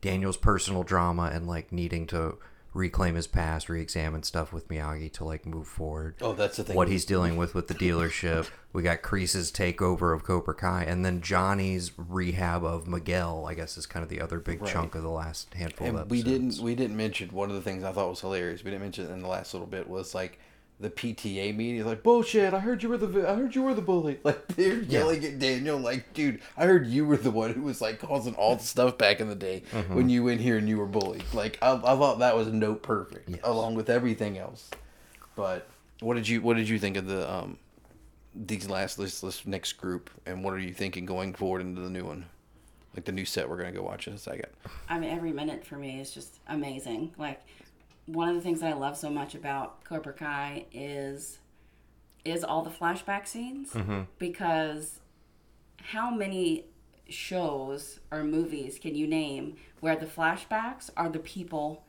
[0.00, 2.38] daniel's personal drama and like needing to
[2.74, 6.74] reclaim his past re-examine stuff with miyagi to like move forward Oh, that's the thing.
[6.76, 11.04] what he's dealing with with the dealership we got Kreese's takeover of cobra kai and
[11.04, 14.72] then johnny's rehab of miguel i guess is kind of the other big Right.
[14.72, 17.56] chunk of the last handful of And episodes we didn't we didn't mention one of
[17.56, 18.64] the things I thought was hilarious.
[18.64, 20.38] We didn't mention it in the last little bit was like
[20.82, 21.84] the PTA meeting.
[21.86, 22.52] Like bullshit.
[22.52, 24.18] I heard you were the I heard you were the bully.
[24.24, 25.78] Like they're yelling at Daniel.
[25.78, 28.98] Like, dude, I heard you were the one who was like causing all the stuff
[28.98, 29.94] back in the day Mm-hmm.
[29.94, 31.24] when you went here and you were bullied.
[31.32, 34.70] Like I, I thought that was note perfect along with everything else.
[35.36, 35.66] But
[36.00, 37.58] what did you what did you think of the um
[38.34, 41.90] these last this this next group and what are you thinking going forward into the
[41.90, 42.26] new one?
[42.94, 44.48] Like the new set we're gonna go watch in a second.
[44.88, 47.12] I mean, every minute for me is just amazing.
[47.16, 47.40] Like,
[48.06, 51.38] one of the things that I love so much about Cobra Kai is
[52.24, 54.02] is all the flashback scenes mm-hmm.
[54.18, 55.00] because
[55.82, 56.66] how many
[57.08, 61.84] shows or movies can you name where the flashbacks are the people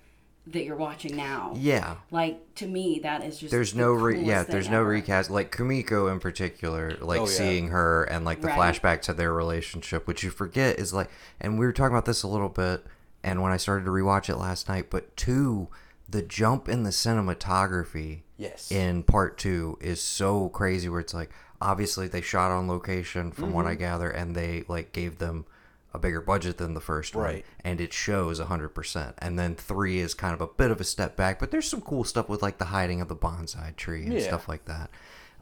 [0.48, 1.54] that you're watching now?
[1.56, 4.82] yeah Like to me, that is just there's the no re- yeah thing there's no
[4.82, 4.90] ever.
[4.90, 7.32] recast like Kumiko in particular like Oh, yeah.
[7.32, 8.58] seeing her and like the Right.
[8.76, 12.24] flashback to their relationship which you forget is like and we were talking about this
[12.24, 12.84] a little bit
[13.24, 15.70] and when I started to rewatch it last night but two
[16.14, 18.72] the jump in the cinematography Yes.
[18.72, 21.30] in part 2 is so crazy where it's like
[21.62, 23.72] obviously they shot on location from what Mm-hmm.
[23.72, 25.46] I gather and they like gave them
[25.94, 27.46] a bigger budget than the first one Right.
[27.64, 31.16] and it shows 100% and then 3 is kind of a bit of a step
[31.16, 34.14] back but there's some cool stuff with like the hiding of the bonsai tree and
[34.14, 34.22] Yeah.
[34.28, 34.90] stuff like that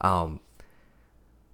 [0.02, 0.40] um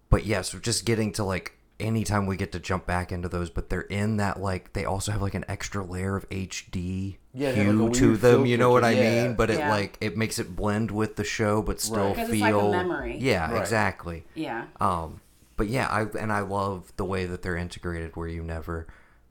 [0.10, 3.70] but yes just getting to like anytime we get to jump back into those but
[3.70, 7.72] they're in that like they also have like an extra layer of hd Yeah, hue
[7.86, 9.24] like, to them you know what i to- yeah.
[9.28, 9.70] mean but it Yeah.
[9.70, 12.16] like it makes it blend with the show but still Right.
[12.16, 13.18] 'Cause feel it's like a memory.
[13.20, 13.62] yeah Right.
[13.62, 14.66] exactly Yeah.
[14.82, 15.22] um,
[15.56, 18.86] but yeah, I and I love the way that they're integrated, where you never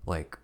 [0.06, 0.36] like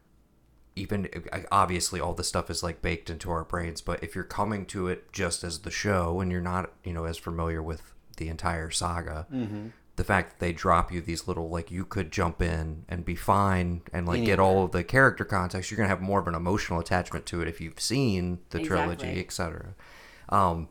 [0.76, 1.08] even
[1.50, 4.86] obviously all this stuff is like baked into our brains, but if you're coming to
[4.88, 7.82] it just as the show and you're not, you know, as familiar with
[8.16, 9.26] the entire saga,
[9.96, 13.14] the fact that they drop you these little like you could jump in and be
[13.14, 16.34] fine and like get all of the character context, you're gonna have more of an
[16.34, 19.74] emotional attachment to it if you've seen the trilogy, etc.
[20.30, 20.68] Um,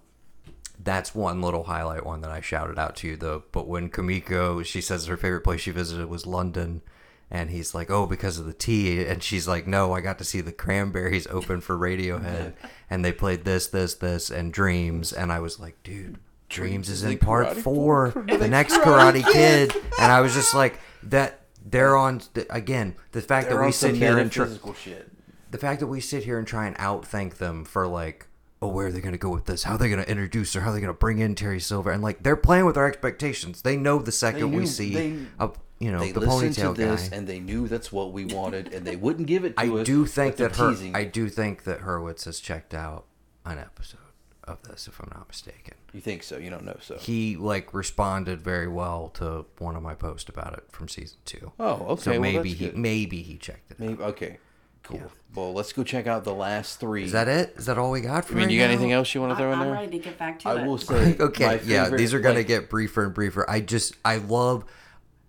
[0.83, 3.43] that's one little highlight one that I shouted out to you though.
[3.51, 6.81] But when Kumiko, she says her favorite place she visited was London,
[7.29, 10.25] and he's like, "Oh, because of the tea," and she's like, "No, I got to
[10.25, 12.53] see the Cranberries open for Radiohead,
[12.89, 16.17] and they played this, this, this, and Dreams," and I was like, "Dude."
[16.51, 18.39] Dreams is in part Karate four, Kid.
[18.39, 23.47] the next Karate Kid, and I was just like, "That they're on again." The fact
[23.49, 25.09] They're that we sit here and try, metaphysical shit.
[25.49, 28.27] the fact that we sit here and try and outthank them for like,
[28.61, 29.63] oh, where are they going to go with this?
[29.63, 30.61] How are they going to introduce her?
[30.61, 31.89] How are they going to bring in Terry Silver?
[31.91, 33.61] And like, they're playing with our expectations.
[33.63, 36.61] They know the second They we see, they- a, you know, They the listened to
[36.61, 37.15] ponytail this guy.
[37.17, 39.85] and they knew that's what we wanted, and they wouldn't give it to I us.
[39.87, 40.95] do think that her, teasing.
[40.95, 43.05] I do think that Hurwitz has checked out
[43.45, 43.97] an episode
[44.43, 45.73] of this, if I'm not mistaken.
[45.93, 46.37] You think so?
[46.37, 46.95] You don't know so.
[46.97, 51.51] He like responded very well to one of my posts about it from season two.
[51.59, 52.77] Oh, okay, So well, maybe that's he good.
[52.77, 53.75] maybe he checked it.
[53.81, 53.87] out.
[53.89, 54.37] Maybe okay,
[54.83, 54.97] cool.
[54.97, 55.03] Yeah.
[55.35, 57.03] Well, let's go check out the last three.
[57.05, 57.53] Is that it?
[57.57, 58.71] Is that all we got for I mean, right you got now?
[58.73, 59.67] anything else you want to throw in there?
[59.69, 60.65] I'm ready to get back to I it.
[60.67, 63.49] will say, okay, my yeah, these are gonna like- get briefer and briefer.
[63.49, 64.63] I just I love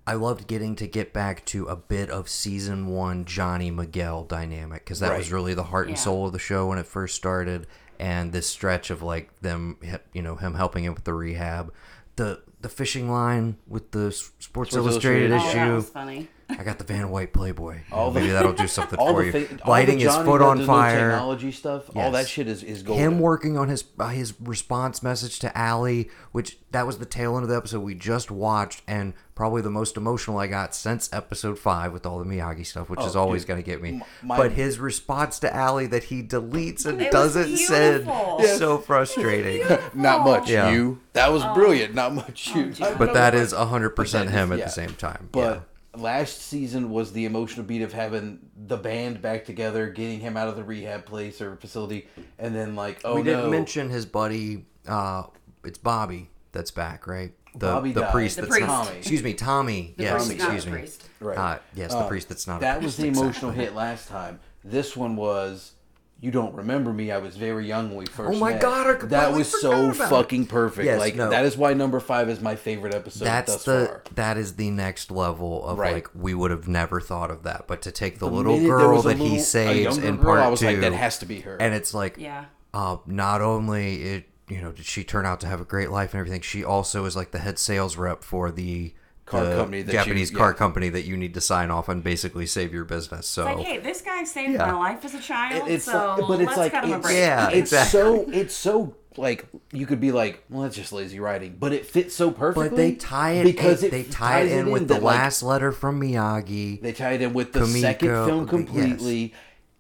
[0.07, 4.85] I loved getting to get back to a bit of season one Johnny Miguel dynamic
[4.85, 6.03] because that was really the heart and Yeah.
[6.03, 9.79] soul of the show when it first started, and this stretch of like them,
[10.13, 11.73] you know, him helping him with the rehab,
[12.17, 15.33] the the fishing line with the Sports, Sports Illustrated, Illustrated.
[15.33, 15.75] oh, that issue.
[15.75, 16.29] was funny.
[16.59, 17.81] I got the Vanna White Playboy.
[17.93, 19.33] All the- Maybe that'll do something all for the you.
[19.33, 21.11] thing- all the Lighting his foot on the fire.
[21.11, 21.95] Technology stuff.
[21.97, 23.05] All that shit is is golden.
[23.05, 27.35] Him working on his uh, his response message to Ali, which that was the tail
[27.37, 31.11] end of the episode we just watched, and probably the most emotional I got since
[31.13, 34.03] episode five with all the Miyagi stuff, which is Oh, always going to get me.
[34.23, 38.39] My- but his response to Ali that he deletes and It doesn't send beautiful.
[38.41, 39.67] is so frustrating.
[39.95, 40.71] Not much Yeah.
[40.71, 41.01] you.
[41.15, 41.95] That was brilliant.
[41.95, 42.71] Not much you.
[42.73, 42.87] geez.
[42.99, 44.65] But that is hundred percent But that is- him at yeah.
[44.67, 45.29] the same time.
[45.33, 50.37] But last season was the emotional beat of having the band back together, getting him
[50.37, 52.07] out of the rehab place or facility,
[52.39, 54.65] and then like, oh we no, didn't mention his buddy.
[54.87, 55.25] Uh,
[55.65, 57.33] it's Bobby that's back, right?
[57.55, 58.13] The Bobby the died.
[58.13, 58.87] priest The that's not.
[58.87, 58.99] priest.
[59.01, 59.95] Excuse me, Tommy.
[59.99, 60.79] The yes, priest, not excuse the me.
[60.79, 61.09] priest.
[61.21, 61.39] Right.
[61.39, 62.57] Uh, yes, the Uh, priest that's not.
[62.57, 63.65] a that priest, was the emotional exactly.
[63.65, 64.41] hit last time.
[64.65, 65.73] This one was.
[66.23, 67.11] You don't remember me.
[67.11, 68.37] I was very young when we first.
[68.37, 70.09] Oh my met." God, I that completely was so forgot about it.
[70.09, 70.87] fucking perfect.
[70.87, 71.29] Yes, like no.
[71.31, 74.03] that is why number five is my favorite episode That's thus the far.
[74.15, 75.95] that is the next level of Right.
[75.95, 79.03] like we would have never thought of that, but to take the, The little girl
[79.03, 81.19] that he little- a saves younger in girl, part I was two, like, that has
[81.19, 81.57] to be her.
[81.61, 82.45] and it's like, Yeah.
[82.73, 86.13] uh, not only it, you know, did she turn out to have a great life
[86.15, 88.95] and everything, she also is like the head sales rep for the
[89.41, 90.55] Car the company that you- Japanese car yeah.
[90.55, 93.27] company that you need to sign off and basically save your business.
[93.27, 94.67] So It's like, hey, this guy saved Yeah.
[94.67, 96.93] my life as a child, It- it's so like, but it's let's like cut him
[96.93, 97.17] a it's, break.
[97.17, 98.01] Yeah, it's exactly.
[98.01, 101.85] so it's so like you could be like, well, that's just lazy writing, but it
[101.85, 102.69] fits so perfectly.
[102.71, 105.03] But they tie it because in, it they tie it ties in with the that,
[105.03, 106.81] like, last letter from Miyagi.
[106.81, 109.01] They tied in with the Kumiko, second film yes.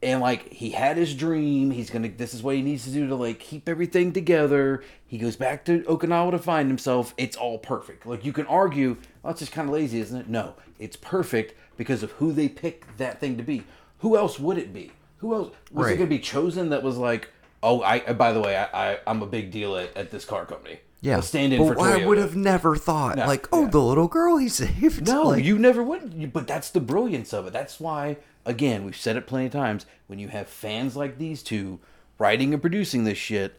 [0.03, 2.09] And like he had his dream, he's gonna.
[2.09, 4.83] This is what he needs to do to like keep everything together.
[5.07, 7.15] He goes back to Okinawa to find himself.
[7.17, 8.05] It's all perfect.
[8.05, 10.29] Like you can argue, oh, it's just kind of lazy, isn't it?
[10.29, 13.63] No, it's perfect because of who they picked that thing to be.
[13.99, 14.91] Who else would it be?
[15.19, 16.71] Who else was it gonna be chosen?
[16.71, 17.29] That was like,
[17.63, 18.01] oh, I.
[18.01, 20.81] By the way, I, I I'm a big deal at, at this car company.
[21.03, 23.71] Yeah, I'll stand in but for I would have never thought No, like, oh, yeah.
[23.71, 25.07] the little girl he saved.
[25.07, 26.33] No, Like, you never would.
[26.33, 27.53] But that's the brilliance of it.
[27.53, 29.85] That's why, again, we've said it plenty of times.
[30.07, 31.81] When you have fans like these two
[32.19, 33.59] writing and producing this shit,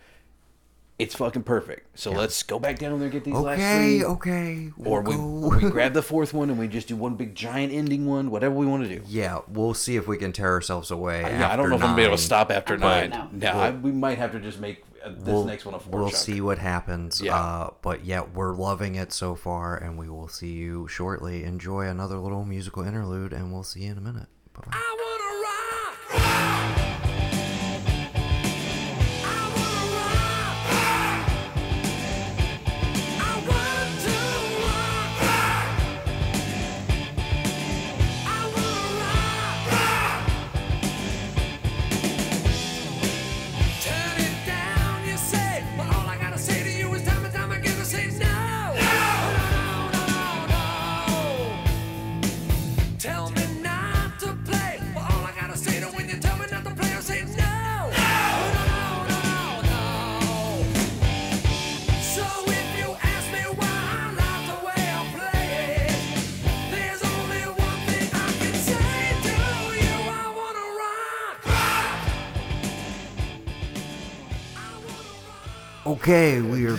[0.98, 2.00] it's fucking perfect.
[2.00, 4.06] So let's go back down there and get these last okay, three.
[4.06, 5.66] okay, Or we'll we, go.
[5.66, 8.56] we grab the fourth one and we just do one big giant ending one, whatever
[8.56, 9.02] we want to do.
[9.08, 11.22] yeah, we'll see if we can tear ourselves away.
[11.24, 13.30] Yeah, I don't after know if I'm gonna be able to stop after But- nine.
[13.34, 13.52] No.
[13.54, 16.10] No, I, we might have to just make this We'll, next one a four we'll
[16.10, 16.16] chunk.
[16.24, 17.22] see what happens.
[17.22, 17.36] Yeah.
[17.36, 21.44] Uh, but yeah, we're loving it so far, and we will see you shortly.
[21.44, 24.28] Enjoy another little musical interlude, and we'll see you in a minute.
[24.54, 25.00] Bye bye.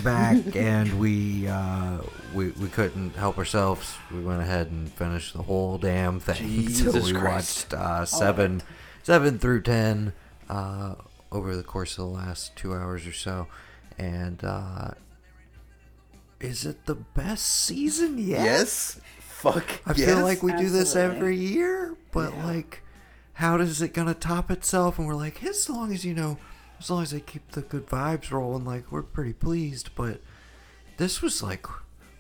[0.04, 1.98] Back, and we uh,
[2.34, 3.96] we we couldn't help ourselves.
[4.12, 6.68] We went ahead and finished the whole damn thing.
[6.70, 7.72] so we Christ.
[7.72, 8.62] watched uh, seven
[9.02, 10.12] seven through ten
[10.48, 10.94] uh,
[11.32, 13.48] over the course of the last two hours or so,
[13.98, 14.90] and uh,
[16.40, 18.44] is it the best season yet?
[18.44, 19.00] Yes.
[19.18, 19.80] Fuck.
[19.86, 20.08] I yes.
[20.08, 22.82] feel like we do this every year, but like,
[23.34, 24.98] how does it gonna top itself?
[24.98, 26.38] And we're like, as long as you know,
[26.84, 29.90] as long as they keep the good vibes rolling, like we're pretty pleased.
[29.94, 30.20] But
[30.98, 31.66] this was like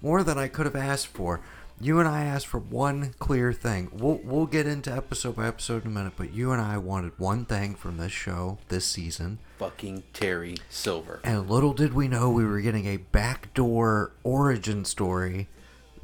[0.00, 1.40] more than I could have asked for.
[1.80, 3.90] You and I asked for one clear thing.
[3.92, 7.18] We'll we'll get into episode by episode in a minute, but you and I wanted
[7.18, 9.38] one thing from this show this season.
[9.58, 11.20] fucking Terry Silver.
[11.24, 15.48] And little did we know we were getting a backdoor origin story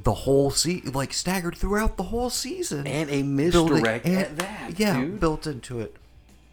[0.02, 2.86] the whole se like staggered throughout the whole season.
[2.86, 5.20] And a Building- misdirect and- at that, Yeah, dude.
[5.20, 5.96] built into it.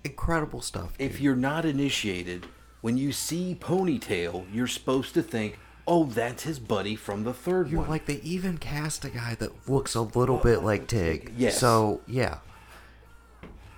[0.10, 0.94] Incredible stuff.
[1.00, 2.48] If you're not initiated,
[2.82, 7.72] when you see Ponytail, you're supposed to think, "Oh, that's his buddy from the 3rd
[7.72, 11.34] You're one." like they even cast a guy that looks a little bit like Tig.
[11.38, 11.60] Yes.
[11.60, 12.40] So yeah.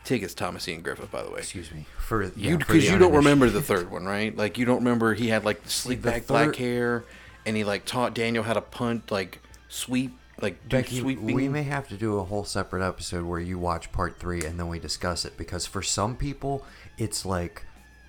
[0.04, 1.40] Tig is Thomas Ian Griffith, by the way.
[1.40, 4.36] Excuse me for yeah, you because the you don't remember the third one, right?
[4.36, 7.04] Like you don't remember he had like the back black hair,
[7.46, 11.36] and he like taught Daniel how to punt, like sweep, like do Becky, sweeping.
[11.36, 14.60] we may have to do a whole separate episode where you watch part three and
[14.60, 16.64] then we discuss it because for some people
[16.98, 17.64] it's like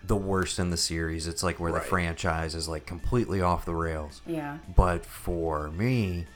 [0.05, 1.27] the worst in the series.
[1.27, 4.23] It's like where the franchise is like completely off the rails.
[4.27, 4.59] Yeah.
[4.75, 6.27] But for me,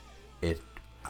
[0.41, 0.61] it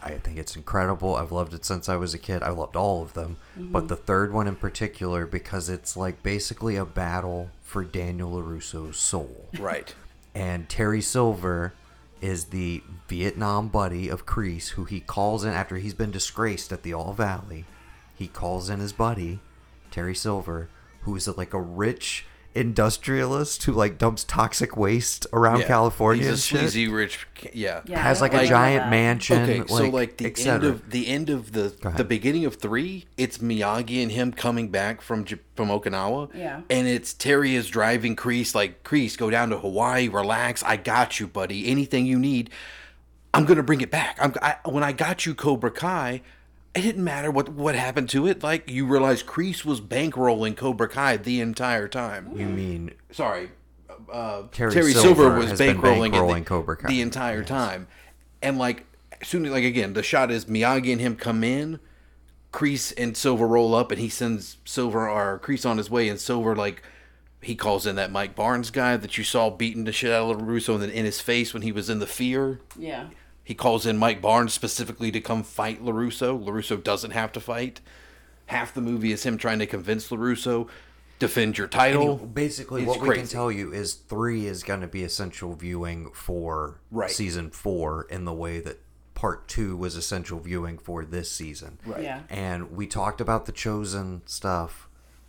[0.02, 1.16] I think it's incredible.
[1.16, 2.42] I've loved it since I was a kid.
[2.42, 3.72] I loved all of them, mm-hmm.
[3.72, 8.98] but the third one in particular because it's like basically a battle for Daniel LaRusso's
[8.98, 9.48] soul.
[9.58, 9.94] right.
[10.34, 11.72] And Terry Silver
[12.20, 16.82] is the Vietnam buddy of Kreese, who he calls in after he's been disgraced at
[16.82, 17.66] the All Valley.
[18.14, 19.40] He calls in his buddy,
[19.90, 20.68] Terry Silver,
[21.02, 22.24] who's like a rich
[22.56, 25.66] industrialist who like dumps toxic waste around Yeah.
[25.66, 26.58] California He's a and shit.
[26.60, 27.26] sleazy rich.
[27.52, 27.82] Yeah.
[27.86, 28.90] Yeah, Has I like a giant that.
[28.90, 29.42] mansion.
[29.42, 33.06] Okay, like, so like the end of the end of the the beginning of three,
[33.16, 36.34] it's Miyagi and him coming back from from Okinawa.
[36.34, 36.62] Yeah.
[36.70, 40.62] and it's Terry is driving Kreese like Kreese, go down to Hawaii, relax.
[40.62, 41.68] I got you, buddy.
[41.68, 42.50] Anything you need,
[43.34, 44.16] I'm gonna bring it back.
[44.20, 46.22] I'm I, when I got you Cobra Kai.
[46.76, 48.42] It didn't matter what what happened to it.
[48.42, 52.36] Like you realize, Kreese was bankrolling Cobra Kai the entire time.
[52.36, 53.50] you mean Sorry,
[54.12, 56.88] uh, Terry Terry, Silver Silver, was bankrolling, bankrolling the, Cobra Kai.
[56.88, 57.88] the entire time,
[58.42, 58.84] and like
[59.22, 61.80] soon, like again, the shot is Miyagi and him come in,
[62.52, 66.20] Kreese and Silver roll up, and he sends Silver or Kreese on his way, and
[66.20, 66.82] Silver like
[67.40, 70.42] he calls in that Mike Barnes guy that you saw beating the shit out of
[70.42, 72.60] Russo and then in his face when he was in the fear.
[72.78, 73.08] Yeah.
[73.46, 76.44] He calls in Mike Barnes specifically to come fight LaRusso.
[76.44, 77.80] LaRusso doesn't have to fight.
[78.46, 80.68] Half the movie is him trying to convince LaRusso,
[81.20, 82.16] defend your title.
[82.16, 86.10] Basically, It's what we can tell you is three is going to be essential viewing
[86.12, 87.08] for Right.
[87.08, 88.80] season four in the way that
[89.14, 91.78] part two was essential viewing for this season.
[91.86, 92.02] Right.
[92.02, 92.22] Yeah.
[92.28, 94.85] And we talked about the Chozen stuff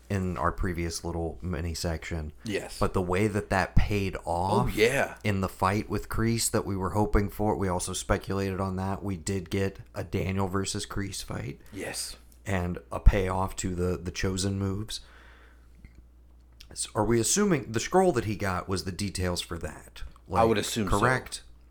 [0.10, 2.32] in our previous little mini section.
[2.44, 2.78] Yes.
[2.80, 4.68] But the way that that paid off.
[4.68, 5.16] Oh, yeah.
[5.24, 9.04] In the fight with Kreese that we were hoping for, we also speculated on that.
[9.04, 12.16] We did get a Daniel versus Kreese fight Yes.
[12.46, 15.02] and a payoff to the the Chozen moves.
[16.74, 20.04] So are we assuming the scroll that he got was the details for that?
[20.34, 21.00] I would assume so.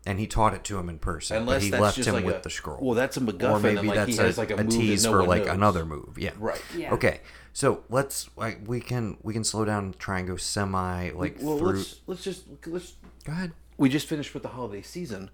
[0.07, 0.11] Correct.
[0.11, 2.15] And he taught it to him in person, Unless but he that's left just him
[2.15, 2.79] like with a- the scroll.
[2.81, 4.57] well, that's a MacGuffin, or maybe and, like, he that's has, a, like, a a
[4.57, 5.55] move that tease no for one like knows.
[5.55, 6.17] another move.
[6.19, 6.61] Yeah, Right.
[6.75, 6.93] Yeah.
[6.93, 7.21] Okay,
[7.53, 11.37] so let's like we can we can slow down, and try and go semi like
[11.41, 11.67] well, through.
[11.77, 12.93] let's let's just let's.
[13.25, 13.51] Go ahead.
[13.77, 15.29] We just finished with the holiday season.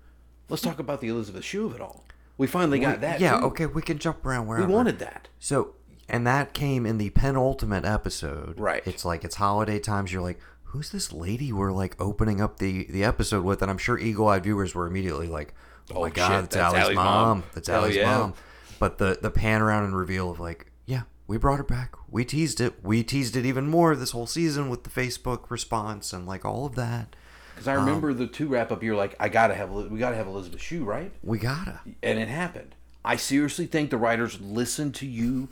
[0.49, 2.03] Let's talk about the Elizabeth Shue of it all.
[2.37, 3.19] We finally got We- that.
[3.21, 3.45] yeah, too.
[3.45, 5.29] okay, we can jump around where We wanted that.
[5.39, 5.75] So,
[6.09, 8.59] and that came in the penultimate episode.
[8.59, 8.81] Right.
[8.85, 10.11] It's like it's holiday times.
[10.11, 10.39] You're like,
[10.73, 13.61] who's this lady we're like opening up the the episode with?
[13.61, 15.53] And I'm sure eagle eyed viewers were immediately like,
[15.91, 17.05] oh, Oh, my shit, god, that's, that's Ali's, Ali's mom.
[17.05, 17.43] mom.
[17.53, 18.17] That's Hell Ali's yeah.
[18.17, 18.33] mom.
[18.79, 21.95] But the the pan around and reveal of like, yeah, we brought her back.
[22.09, 22.83] We teased it.
[22.83, 26.65] We teased it even more this whole season with the Facebook response and like all
[26.65, 27.15] of that.
[27.53, 28.81] Because I remember um, the two wrap up.
[28.81, 31.11] You're like, I gotta have we gotta have Elizabeth Shue, right?
[31.21, 31.81] We gotta.
[32.01, 32.73] And it happened.
[33.05, 35.49] I seriously think the writers listened to you.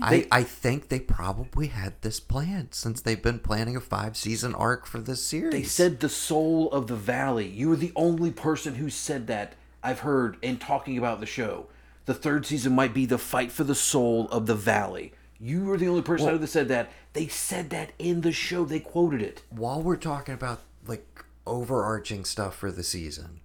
[0.00, 4.54] I, I think they probably had this planned since they've been planning a five season
[4.54, 5.52] arc for this series.
[5.52, 7.46] They said the soul of the valley.
[7.46, 11.66] You were the only person who said that I've heard in talking about the show.
[12.06, 15.12] The third season might be the fight for the soul of the valley.
[15.40, 16.90] You were the only person know that said that.
[17.12, 18.64] They said that in the show.
[18.64, 19.42] They quoted it.
[19.50, 23.40] while we're talking about like overarching stuff for the season,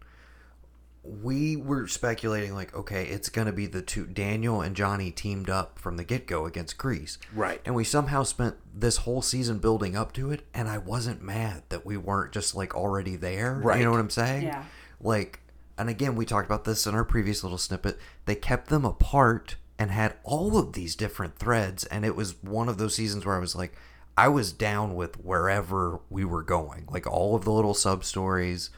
[1.03, 5.79] we were speculating like, okay, it's gonna be the two Daniel and Johnny teamed up
[5.79, 7.61] from the get go against Kreese Right.
[7.65, 11.63] And we somehow spent this whole season building up to it, and I wasn't mad
[11.69, 13.55] that we weren't just like already there.
[13.63, 13.79] Right.
[13.79, 14.43] You know what I'm saying?
[14.43, 14.65] Yeah.
[14.99, 15.39] Like,
[15.77, 17.97] and again, we talked about this in our previous little snippet.
[18.25, 22.67] They kept them apart and had all of these different threads, and it was one
[22.67, 23.77] of those seasons where I was like,
[24.17, 28.69] I was down with wherever we were going, like all of the little sub stories,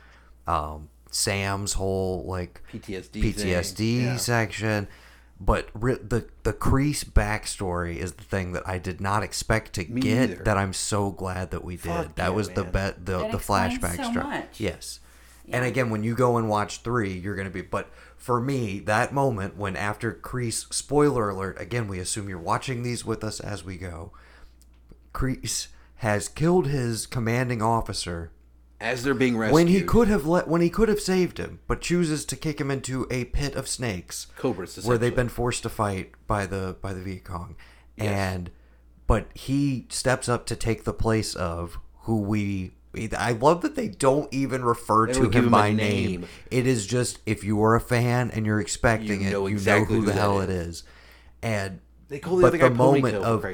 [0.45, 3.21] um, Sam's whole like PTSD thing.
[3.33, 4.17] PTSD Yeah.
[4.17, 4.87] section.
[5.43, 9.85] But ri- the the Kreese backstory is the thing that I did not expect to
[9.91, 10.29] Me get.
[10.29, 10.43] neither.
[10.43, 11.83] That I'm so glad that we did.
[11.85, 12.71] Fuck that yeah, was the man.
[12.71, 14.59] bet the It the flashback so stru- much.
[14.59, 14.99] Yes.
[15.49, 17.61] And again, when you go and watch three, you're going to be.
[17.63, 22.83] But for me, that moment when after Kreese, spoiler alert, again, we assume you're watching
[22.83, 24.11] these with us as we go.
[25.13, 28.31] Kreese has killed his commanding officer
[28.81, 29.53] As they're being rescued.
[29.53, 32.59] when he could have let when he could have saved him, but chooses to kick
[32.59, 36.75] him into a pit of snakes, Cobras, where they've been forced to fight by the
[36.81, 37.55] by the Viet Cong,
[37.97, 38.49] and
[39.05, 42.71] but he steps up to take the place of who we.
[43.17, 46.21] I love that they don't even refer They to him him by name.
[46.21, 46.27] name.
[46.49, 49.59] It is just if you are a fan and you're expecting You it, know you
[49.59, 50.49] know who who the hell is.
[50.49, 50.83] it is,
[51.43, 51.79] and
[52.09, 53.45] They call the but other guy the moment of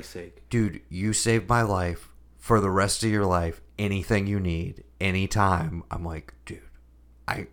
[0.50, 3.62] dude, you saved my life for the rest of your life.
[3.78, 5.84] Anything you need, anytime.
[5.92, 6.62] I'm like, dude,
[7.28, 7.48] I.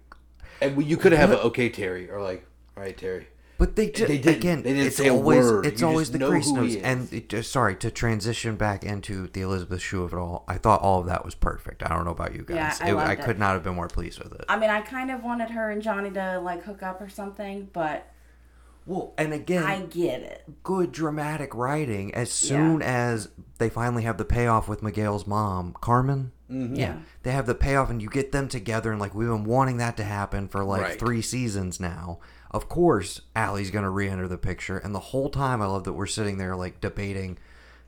[0.60, 3.28] And you could have a okay Terry or like, all right Terry.
[3.56, 4.36] But they just They didn't.
[4.36, 5.66] again, They didn't it's say a always word.
[5.66, 6.74] it's You always the know Kreese who he notes.
[6.76, 6.82] is.
[6.82, 10.44] And it, sorry to transition back into the Elizabeth Shue of it all.
[10.48, 11.82] I thought all of that was perfect.
[11.84, 12.56] I don't know about you guys.
[12.56, 13.20] Yeah, I It- loved I it.
[13.22, 14.44] could not have been more pleased with it.
[14.48, 17.68] I mean, I kind of wanted her and Johnny to like hook up or something,
[17.72, 18.10] but
[18.86, 20.44] Well, and again, I get it.
[20.64, 23.28] good dramatic writing as soon as
[23.58, 26.32] they finally have the payoff with Miguel's mom, Carmen.
[26.50, 26.74] Mm-hmm.
[26.76, 26.96] Yeah.
[27.22, 29.96] They have the payoff and you get them together and like we've been wanting that
[29.96, 30.98] to happen for like Right.
[30.98, 32.18] 3 seasons now.
[32.50, 35.94] Of course, Ali's going to re-enter the picture and the whole time I love that
[35.94, 37.38] we're sitting there like debating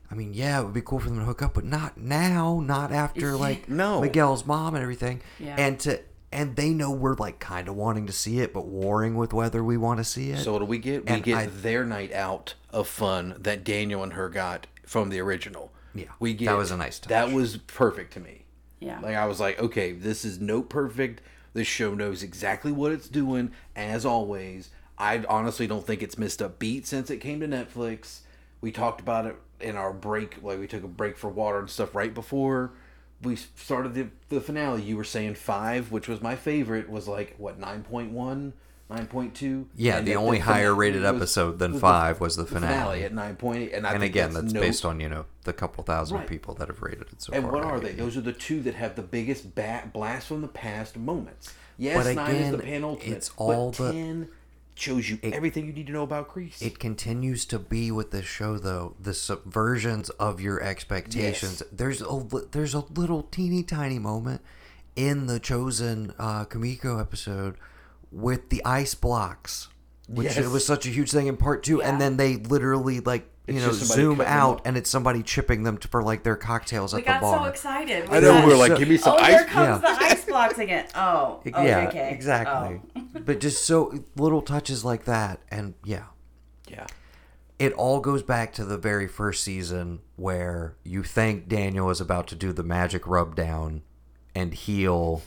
[0.09, 2.61] I mean, yeah, it would be cool for them to hook up, but not now,
[2.63, 3.99] not after like No.
[3.99, 5.21] Miguel's mom and everything.
[5.37, 5.55] Yeah.
[5.57, 5.99] And to
[6.31, 9.63] and they know we're like kind of wanting to see it, but warring with whether
[9.63, 10.39] we want to see it.
[10.39, 11.05] So what do we get?
[11.05, 15.09] We And get I- their night out of fun that Daniel and her got from
[15.09, 15.71] the original.
[15.93, 17.09] Yeah, we get that was a nice touch.
[17.09, 18.45] That was perfect to me.
[18.79, 18.99] Yeah.
[18.99, 21.21] Like I was like, okay, this is note perfect.
[21.53, 24.69] This show knows exactly what it's doing, as always.
[24.97, 28.21] I honestly don't think it's missed a beat since it came to Netflix.
[28.61, 31.69] We talked about it in our break, like we took a break for water and
[31.69, 32.71] stuff right before
[33.21, 34.81] we started the, the finale.
[34.81, 38.53] You were saying five, which was my favorite, was like what 9.1,
[38.89, 39.65] 9.2?
[39.75, 43.03] Yeah, the only finale higher rated was- episode than was five was the finale.
[43.03, 43.73] at 9.8.
[43.75, 46.27] And, I and think again, that's, no- based on you know the couple thousand Right.
[46.27, 47.51] people that have rated it so and far.
[47.51, 47.93] what on are they?
[47.93, 51.53] Those are the two that have the biggest ba- blast from the past moments.
[51.77, 53.15] Yes, But nine is the penultimate.
[53.17, 54.27] it's all but the- ten
[54.73, 56.61] shows you It- everything you need to know about Kreese.
[56.61, 61.61] It continues to be with this show though the subversions of your expectations.
[61.61, 61.69] Yes.
[61.73, 62.21] There's a
[62.51, 64.41] there's a little teeny tiny moment
[64.95, 67.55] in the Chozen uh, Kumiko episode
[68.11, 69.67] with the ice blocks,
[70.07, 70.37] which Yes.
[70.37, 73.55] it was such a huge thing in part two, and then they literally like you
[73.55, 76.99] It's know zoom out, and it's somebody chipping them to, for like their cocktails We
[76.99, 77.31] at the bar.
[77.31, 78.09] We got so excited.
[78.09, 79.29] I know got- we were like, So- give me some oh, ice.
[79.35, 79.95] here comes Yeah.
[79.95, 80.85] the ice blocks again.
[80.95, 82.11] Oh, oh yeah, oh, okay.
[82.11, 82.81] exactly.
[82.97, 83.01] Oh.
[83.25, 86.03] but just so little touches like that, and yeah,
[86.69, 86.87] Yeah,
[87.57, 92.27] it all goes back to the very first season where you think Daniel is about
[92.27, 93.81] to do the magic rub down
[94.35, 95.21] and heal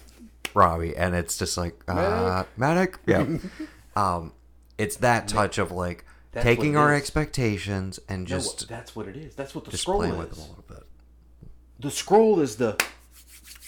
[0.55, 2.98] Robbie, and it's just like uh, medic.
[3.07, 3.26] Yeah.
[3.96, 4.32] um,
[4.78, 7.01] it's that touch of like That's taking what it our is.
[7.01, 9.34] expectations and No, just that's what it is.
[9.34, 10.18] That's what the just scroll playing is.
[10.20, 10.82] with them a little bit.
[11.80, 12.76] The scroll is the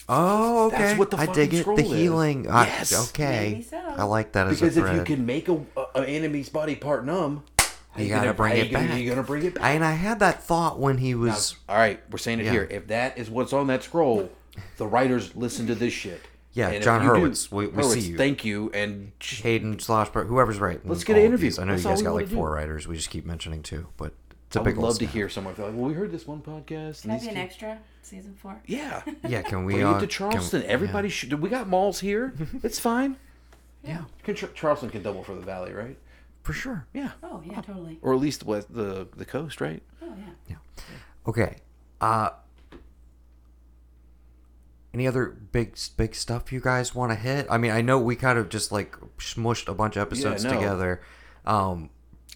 [0.08, 0.78] Oh, okay.
[0.78, 1.60] That's what the I fucking dig it.
[1.60, 1.90] scroll The is.
[1.92, 2.44] healing.
[2.44, 2.92] Yes.
[2.92, 3.50] I, okay.
[3.52, 3.78] Maybe so.
[3.78, 4.96] I like that as because a if thread.
[4.96, 7.44] you can make a, a an enemy's body part numb,
[7.92, 9.00] how you gonna- gotta bring how it you gonna- back.
[9.00, 9.64] You're gonna bring it back.
[9.64, 11.56] And I had that thought when he was.
[11.68, 12.50] all right, we're saying it Yeah.
[12.52, 12.68] here.
[12.70, 14.28] If that is what's on that scroll,
[14.76, 16.20] the writers listen to this shit.
[16.54, 18.16] Yeah, And John you do- Hurwitz, we- we see you.
[18.18, 20.80] Thank you, and Hayden slash whoever's right.
[20.86, 21.50] Let's get an interview.
[21.58, 22.34] I know That's you guys got wanna like do.
[22.36, 22.86] four writers.
[22.86, 24.12] We just keep mentioning two, but
[24.46, 25.10] it's a I big I'd love to snap.
[25.14, 27.40] hear someone be like, "Well, we heard this one podcast." Can I be an two-"
[27.40, 28.60] extra season four?
[28.66, 29.74] Yeah, Yeah, can we?
[29.74, 30.60] bring uh, it to can- Charleston.
[30.62, 30.68] yeah.
[30.68, 31.32] Everybody should.
[31.40, 32.34] We got malls here.
[32.62, 33.16] It's fine.
[33.82, 34.04] Yeah.
[34.22, 35.96] Can, Char- Charleston can double for the valley, right?
[36.42, 36.86] for sure.
[36.92, 37.98] Yeah, Oh yeah, totally.
[38.02, 39.82] or at least west the the coast, right?
[40.02, 40.24] Oh yeah.
[40.50, 40.56] yeah.
[41.26, 41.56] Okay.
[42.00, 42.30] Uh
[44.94, 47.46] any other big big stuff you guys want to hit?
[47.50, 50.52] I mean, I know we kind of just like smushed a bunch of episodes no.
[50.52, 51.00] together.
[51.44, 51.90] Um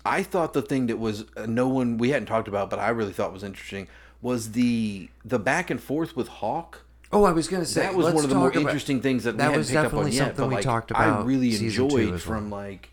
[0.05, 2.91] I thought the thing that was uh, no one we hadn't talked about, but I
[2.91, 3.89] really thought was interesting
[4.23, 6.83] was the the back and forth with Hawk
[7.13, 9.39] Oh, I was gonna say that was one of the more about- interesting things that,
[9.39, 10.27] that we was hadn't picked up on definitely yet.
[10.27, 12.91] something But we like, talked I really enjoyed as from like,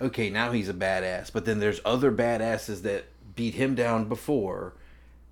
[0.00, 4.74] okay, now he's a badass, but then there's other badasses that beat him down before.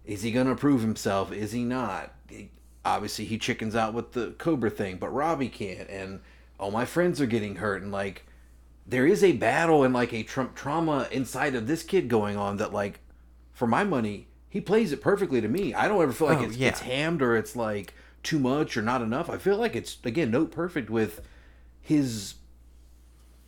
[0.05, 1.33] Is he gonna prove himself?
[1.33, 2.13] Is he not?
[2.85, 6.21] Obviously, he chickens out with the Cobra thing, but Robbie can't, and
[6.59, 8.27] all my friends are getting hurt, and like,
[8.87, 12.59] there is a battle and like a Trump trauma inside of this kid going on
[12.59, 13.01] that like,
[13.53, 15.73] for my money, he plays it perfectly to me.
[15.73, 16.69] I don't ever feel like Oh, it's, yeah.
[16.69, 19.31] it's hammed or it's like too much or not enough.
[19.31, 21.23] I feel like it's again note perfect with
[21.81, 22.35] his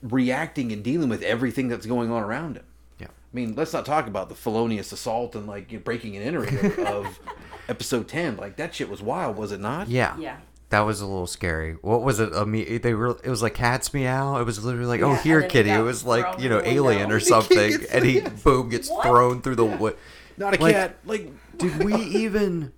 [0.03, 2.65] reacting and dealing with everything that's going on around him.
[2.99, 3.07] Yeah.
[3.09, 6.25] I mean, let's not talk about the felonious assault and like you know, breaking and
[6.25, 7.21] entering of, of
[7.69, 8.37] episode ten.
[8.37, 9.89] Like that shit was wild, was it not?
[9.89, 10.17] Yeah.
[10.19, 10.37] Yeah.
[10.71, 11.75] That was a little scary.
[11.83, 12.33] What was it?
[12.35, 13.17] I mean, they were.
[13.23, 14.39] It was like cats meow.
[14.41, 15.71] It was literally like, oh, Yeah, oh, here, kitty.
[15.71, 17.15] It was like you know, alien window.
[17.17, 18.43] or something, gets- and he yes.
[18.43, 19.05] boom gets What?
[19.05, 19.97] thrown through the what?
[20.37, 20.97] Not a Like- cat.
[21.05, 22.73] Like Did we even?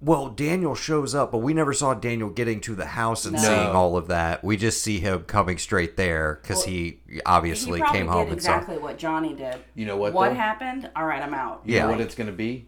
[0.00, 3.40] Well, Daniel shows up, but we never saw Daniel getting to the house and No.
[3.42, 4.42] seeing all of that.
[4.42, 8.12] We just see him coming straight there because Well, he He obviously probably came did
[8.12, 9.58] home and exactly what Johnny did.
[9.76, 10.34] You know what, What though?
[10.34, 10.90] happened?
[10.96, 11.62] All right, I'm out.
[11.64, 11.84] You Yeah.
[11.84, 12.66] know what it's going to be?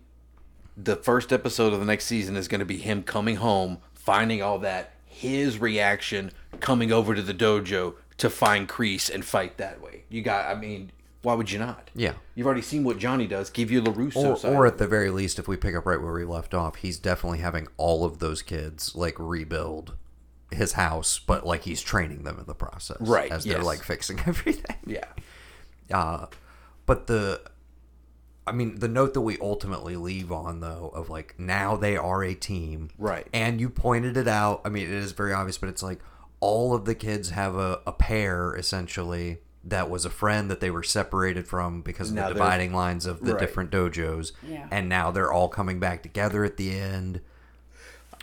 [0.76, 4.42] The first episode of the next season is going to be him coming home, finding
[4.42, 9.80] all that, his reaction, coming over to the dojo to find Kreese and fight that
[9.80, 10.04] way.
[10.08, 10.90] You got, I mean,
[11.22, 11.90] why would you not?
[11.94, 12.14] Yeah.
[12.34, 13.50] You've already seen what Johnny does.
[13.50, 14.52] Give you LaRusso Or, side.
[14.52, 16.98] or at the very least, if we pick up right where we left off, he's
[16.98, 19.94] definitely having all of those kids like rebuild
[20.50, 24.20] his house, but like he's training them in the process, Right, As they're like fixing
[24.26, 24.76] everything.
[24.86, 25.04] yeah.
[25.92, 26.26] Uh,
[26.86, 27.40] but the,
[28.46, 32.22] I mean, the note that we ultimately leave on though of like now they are
[32.22, 33.26] a team, Right.
[33.32, 34.60] And you pointed it out.
[34.64, 36.00] I mean, it is very obvious, but it's like
[36.40, 40.70] all of the kids have a, a pair essentially that was a friend that they
[40.70, 43.40] were separated from because of Now the dividing lines of the Right.
[43.40, 44.66] different dojos, Yeah.
[44.70, 47.22] and now they're all coming back together at the end.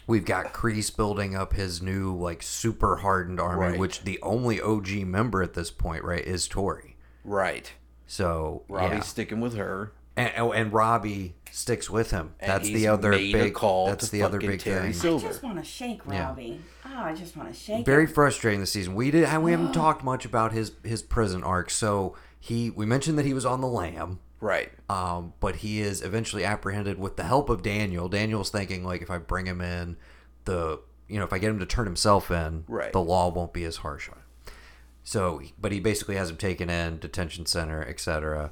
[0.05, 3.79] We've got Kreese building up his new like super hardened army, Right.
[3.79, 6.95] which the only OG member at this point, right, is Tori.
[7.23, 7.71] Right.
[8.07, 9.03] So Robbie's yeah.
[9.03, 9.93] sticking with her.
[10.17, 12.33] And, oh, and Robbie sticks with him.
[12.39, 13.53] And that's he's the other made a big.
[13.53, 14.93] call that's to the other fucking big Terry thing.
[14.93, 15.25] Silver.
[15.27, 16.27] I just want to shake Yeah.
[16.27, 16.61] Robbie.
[16.85, 18.13] Oh, I just want to shake Very him.
[18.13, 18.93] frustrating this season.
[18.95, 21.69] We did we haven't talked much about his his prison arc.
[21.69, 24.19] So he we mentioned that he was on the lam.
[24.39, 24.71] Right.
[24.89, 28.09] Um, but he is eventually apprehended with the help of Daniel.
[28.09, 29.97] Daniel's thinking like if I bring him in,
[30.45, 32.91] the you know if I get him to turn himself in, Right.
[32.91, 34.53] the law won't be as harsh on him.
[35.03, 38.51] So, but he basically has him taken in detention center, etc.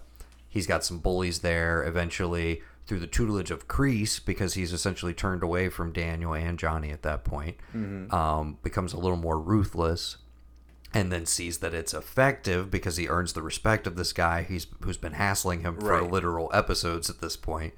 [0.49, 1.83] He's got some bullies there.
[1.83, 6.89] Eventually, through the tutelage of Kreese, because he's essentially turned away from Daniel and Johnny
[6.89, 7.57] at that point,
[8.11, 10.17] um, becomes a little more ruthless
[10.91, 14.65] and then sees that it's effective because he earns the respect of this guy he's
[14.81, 16.11] who's been hassling him for Right.
[16.11, 17.75] literal episodes at this point.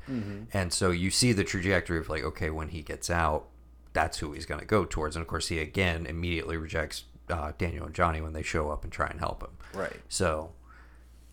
[0.54, 3.48] And so you see the trajectory of like, okay, when he gets out,
[3.92, 5.18] that's who he's going to go towards.
[5.18, 8.86] And of course, he again immediately rejects uh, Daniel and Johnny when they show up
[8.86, 9.52] and try and help him.
[9.78, 10.00] Right.
[10.08, 10.54] So,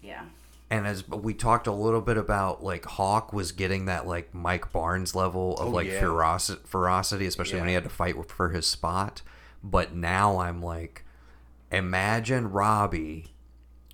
[0.02, 0.24] Yeah.
[0.70, 4.72] And as we talked a little bit about, like Hawk was getting that like Mike
[4.72, 6.00] Barnes level of Oh, like yeah.
[6.00, 9.22] ferocity, ferocity, especially when he had to fight for his spot.
[9.64, 11.04] But now I'm like,
[11.72, 13.34] imagine Robbie,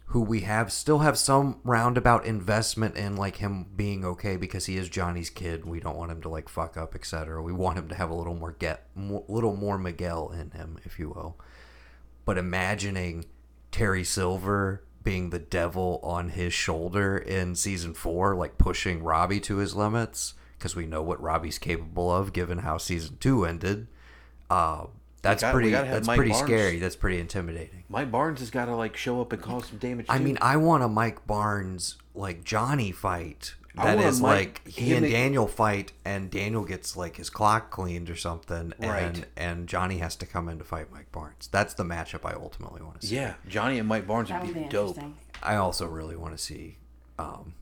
[0.07, 4.77] who we have still have some roundabout investment in, like him being okay because he
[4.77, 5.65] is Johnny's kid.
[5.65, 7.43] We don't want him to like fuck up, etc.
[7.43, 10.79] We want him to have a little more get, mo- little more Miguel in him,
[10.85, 11.37] if you will
[12.27, 13.27] but imagining
[13.71, 19.59] Terry Silver being the devil on his shoulder in season four, like pushing Robbie to
[19.59, 23.87] his limits, because we know what Robbie's capable of, given how season two ended.
[24.51, 24.87] Uh,
[25.23, 25.71] that's gotta- pretty.
[25.71, 26.47] That's Mike pretty Barnes.
[26.47, 26.79] scary.
[26.79, 27.85] That's pretty intimidating.
[27.89, 30.07] Mike Barnes has got to like show up and cause some damage.
[30.09, 30.25] I too.
[30.25, 33.55] mean, I want a Mike Barnes like Johnny fight.
[33.77, 36.97] I That want a is Mike- like he and and- Daniel fight, and Daniel gets
[36.97, 39.25] like his clock cleaned or something, and Right.
[39.37, 41.49] and Johnny has to come in to fight Mike Barnes.
[41.51, 43.17] That's the matchup I ultimately want to see.
[43.17, 44.99] yeah, Johnny and Mike Barnes That would would be, be dope.
[45.43, 46.79] I also really want to see.
[47.19, 47.55] Um,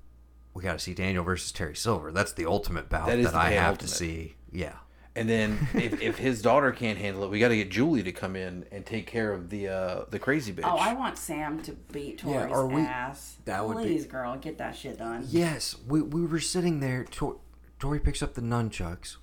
[0.54, 2.12] we got to see Daniel versus Terry Silver.
[2.12, 3.88] That's the ultimate bout That that, is the I have ultimate.
[3.88, 4.34] to see.
[4.52, 4.74] Yeah,
[5.14, 8.12] And then if, if his daughter can't handle it, we got to get Julie to
[8.12, 10.62] come in and take care of the uh, the crazy bitch.
[10.64, 13.36] Oh, I want Sam to beat Yeah, Tori's are we- ass.
[13.44, 15.26] that would be- Please, girl, get that shit done.
[15.28, 15.76] yes.
[15.86, 17.04] We we were sitting there.
[17.04, 17.36] Tor-
[17.78, 19.16] Tori picks up the nunchucks.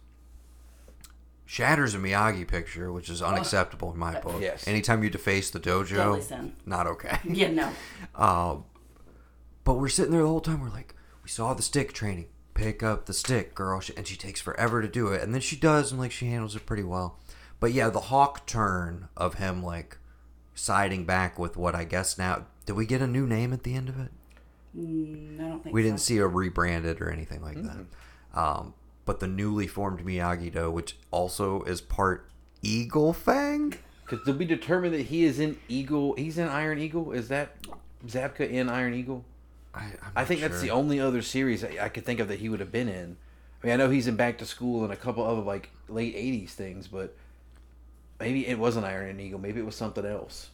[1.45, 4.39] Shatters a Miyagi picture, which is unacceptable in my book.
[4.39, 4.67] Yes.
[4.67, 7.17] Anytime you deface the dojo, not okay.
[7.27, 7.71] Yeah, no.
[8.13, 8.65] Um,
[9.63, 10.61] but we're sitting there the whole time.
[10.61, 12.27] We're like, we saw the stick training.
[12.59, 13.79] Pick up the stick, girl.
[13.79, 15.21] She- And she takes forever to do it.
[15.23, 17.17] And then she does, and like she handles it pretty well.
[17.59, 19.97] But yeah, the hawk turn of him like
[20.55, 22.45] siding back with what I guess now.
[22.65, 24.11] Did we get a new name at the end of it?
[24.77, 25.87] Mm, I don't think We so.
[25.87, 27.85] didn't see a rebranded or anything like that.
[28.39, 28.73] Um,
[29.05, 32.29] but the newly formed Miyagi Do, which also is part
[32.61, 33.73] Eagle Fang.
[34.05, 37.11] Because to be determined that he is in Eagle, he's in Iron Eagle.
[37.13, 37.55] Is that
[38.05, 39.23] Zabka in Iron Eagle?
[39.73, 42.27] I, I'm I not think that's the only other series I, I could think of
[42.29, 43.17] that he would have been in.
[43.61, 46.15] I mean, I know he's in Back to School and a couple other like late
[46.15, 47.15] '80s things, but
[48.19, 49.39] maybe it wasn't Iron and Eagle.
[49.39, 50.49] Maybe it was something else.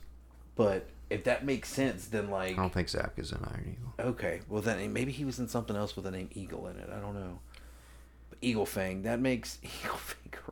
[0.56, 4.10] But if that makes sense, then like I don't think Zabka's in Iron Eagle.
[4.12, 6.78] okay, well then eh, maybe he was in something else with the name Eagle in
[6.78, 6.90] it.
[6.92, 7.40] I don't know.
[8.30, 10.52] But Eagle Fang that makes Eagle Fang karate.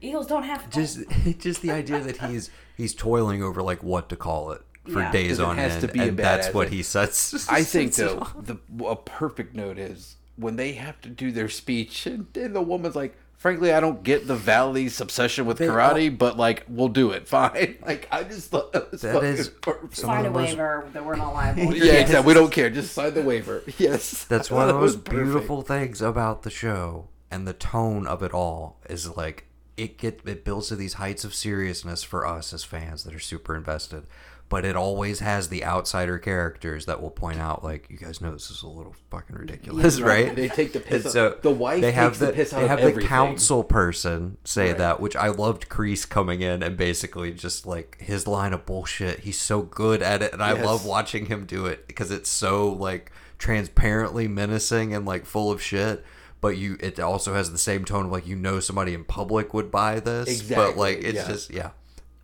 [0.00, 1.00] Eagles don't have Just,
[1.38, 5.12] just the idea that he's he's toiling over like what to call it for Yeah.
[5.12, 6.76] days 'Cause it on has end, to be and that's badass what thing.
[6.78, 7.48] he sets.
[7.50, 12.06] I think though the a perfect note is when they have to do their speech
[12.06, 16.16] and, and the woman's like, frankly, I don't get the Valley's obsession with They karate,
[16.16, 17.76] but like we'll do it, fine.
[17.84, 19.96] Like I just thought that was That fucking is perfect.
[19.96, 21.74] Sign the a most- waiver that we're not liable.
[21.76, 22.26] yeah, exactly.
[22.26, 22.70] We don't care.
[22.70, 23.62] Just sign the waiver.
[23.78, 27.46] Yes, That's one of the thought that was most beautiful things about the show and
[27.46, 29.44] the tone of it all is like
[29.76, 33.18] it get it builds to these heights of seriousness for us as fans that are
[33.20, 34.04] super invested.
[34.50, 38.32] But it always has the outsider characters that will point out, like, you guys know
[38.32, 40.34] this is a little fucking ridiculous, right?
[40.34, 42.66] They take the piss out- the wife they have takes the the, piss out they
[42.68, 44.78] have the council person say Right.
[44.78, 45.68] that, which I loved.
[45.68, 49.20] Kreese coming in and basically just like his line of bullshit.
[49.20, 52.70] He's so good at it, and I love watching him do it because it's so
[52.72, 56.04] like transparently menacing and like full of shit.
[56.40, 59.52] But you, it also has the same tone of like you know somebody in public
[59.52, 61.26] would buy this, but like it's yeah.
[61.26, 61.70] just yeah,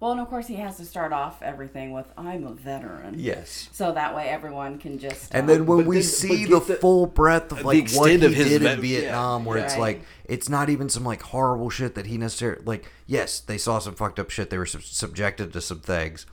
[0.04, 3.70] Well, and of course he has to start off everything with "I'm a veteran." yes.
[3.72, 5.34] So that way everyone can just.
[5.34, 7.80] And um, then when we then- see the, the- full breadth of like what he
[7.80, 11.04] extent of his did in vet- yeah, Vietnam, where it's like it's not even some
[11.04, 12.84] like horrible shit that he necessarily like.
[13.06, 14.50] Yes, they saw some fucked up shit.
[14.50, 16.26] They were sub- subjected to some things,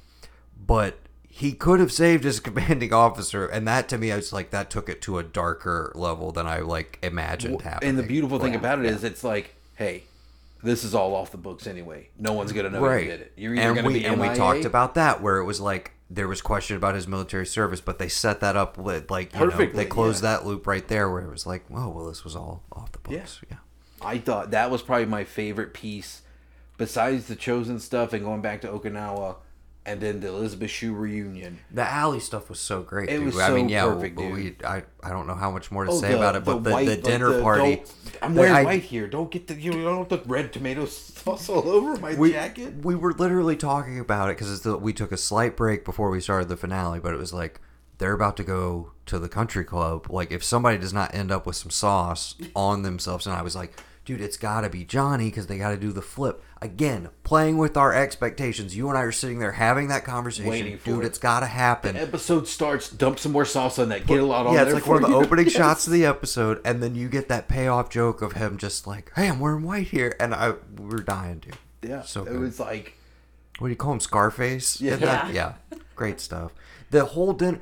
[0.67, 0.99] but
[1.29, 4.69] he could have saved his commanding officer, and that to me, I was like that
[4.69, 7.91] took it to a darker level than I like imagined happening.
[7.91, 10.03] And the beautiful thing Like, about it is, it's like, hey,
[10.63, 12.09] this is all off the books anyway.
[12.17, 13.03] No one's gonna know right.
[13.03, 13.33] you did it.
[13.35, 15.93] You're either and gonna we be and we talked about that where it was like
[16.09, 19.47] there was question about his military service, but they set that up with like you
[19.47, 20.37] know, they closed yeah.
[20.37, 22.99] that loop right there where it was like, oh well, this was all off the
[22.99, 23.41] books.
[23.49, 23.57] yeah.
[24.01, 26.21] I thought that was probably my favorite piece,
[26.77, 29.37] besides the Chozen stuff and going back to Okinawa,
[29.85, 31.59] and then the Elizabeth Shue reunion.
[31.71, 33.09] The Ali stuff was so great.
[33.09, 33.25] It dude.
[33.25, 34.33] was I mean, yeah, perfect, dude.
[34.33, 36.63] we I, I don't know how much more to Oh, say the- about it, but
[36.63, 37.83] the, white- the dinner the- party.
[38.21, 39.07] I'm wearing I- white here.
[39.07, 42.83] Don't get the you don't the red tomato sauce all over my we, jacket.
[42.83, 46.47] we were literally talking about it because we took a slight break before we started
[46.49, 47.59] the finale, but it was like
[47.97, 50.07] they're about to go to the country club.
[50.09, 53.55] Like if somebody does not end up with some sauce on themselves, and I was
[53.55, 53.73] like,
[54.05, 57.09] dude, it's got to be Johnny because they got to do the flip again.
[57.23, 58.75] Playing with our expectations.
[58.75, 61.03] You and I are sitting there having that conversation, Waiting dude.
[61.03, 61.07] it.
[61.07, 61.95] It's got to happen.
[61.95, 62.89] Episode starts.
[62.89, 64.05] Dump some more sauce on that.
[64.07, 64.75] Get a lot on yeah, there.
[64.75, 65.53] it's like one of the opening Yes.
[65.55, 69.11] shots of the episode, and then you get that payoff joke of him just like,
[69.15, 71.57] "Hey, I'm wearing white here," and I we we're dying, dude.
[71.81, 72.39] Yeah, so it good.
[72.39, 72.93] was like
[73.59, 74.81] what do you call him, Scarface?
[74.81, 74.93] Yeah.
[74.95, 75.33] In that?
[75.33, 75.53] yeah,
[75.95, 76.51] great stuff.
[76.89, 77.59] The whole dinner.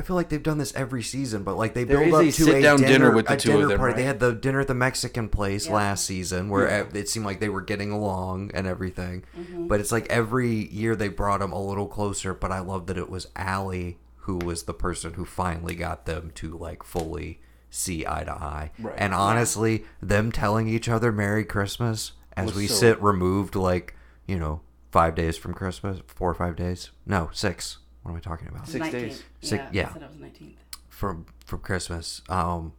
[0.00, 2.50] I feel like they've done this every season, but like they There build up to
[2.56, 3.94] a dinner, dinner with the a two of them, party.
[3.96, 5.74] They had the dinner at the Mexican place Yeah.
[5.74, 6.98] last season, where Yeah.
[6.98, 9.24] it seemed like they were getting along and everything.
[9.38, 9.66] Mm-hmm.
[9.66, 12.32] But it's like every year they brought them a little closer.
[12.32, 16.30] But I love that it was Ali who was the person who finally got them
[16.36, 18.70] to like fully see eye to eye.
[18.78, 18.94] Right.
[18.96, 23.94] And honestly, them telling each other Merry Christmas as Was we so- sit removed like
[24.26, 26.90] you know five days from Christmas, four or five days.
[27.04, 27.76] No, six.
[28.02, 28.66] What am I talking about?
[28.68, 28.92] Six 19th.
[28.92, 29.22] days.
[29.42, 29.88] Six- Yeah, yeah.
[29.90, 30.54] I said it was 19th.
[30.88, 32.22] from from Christmas.
[32.28, 32.72] Um,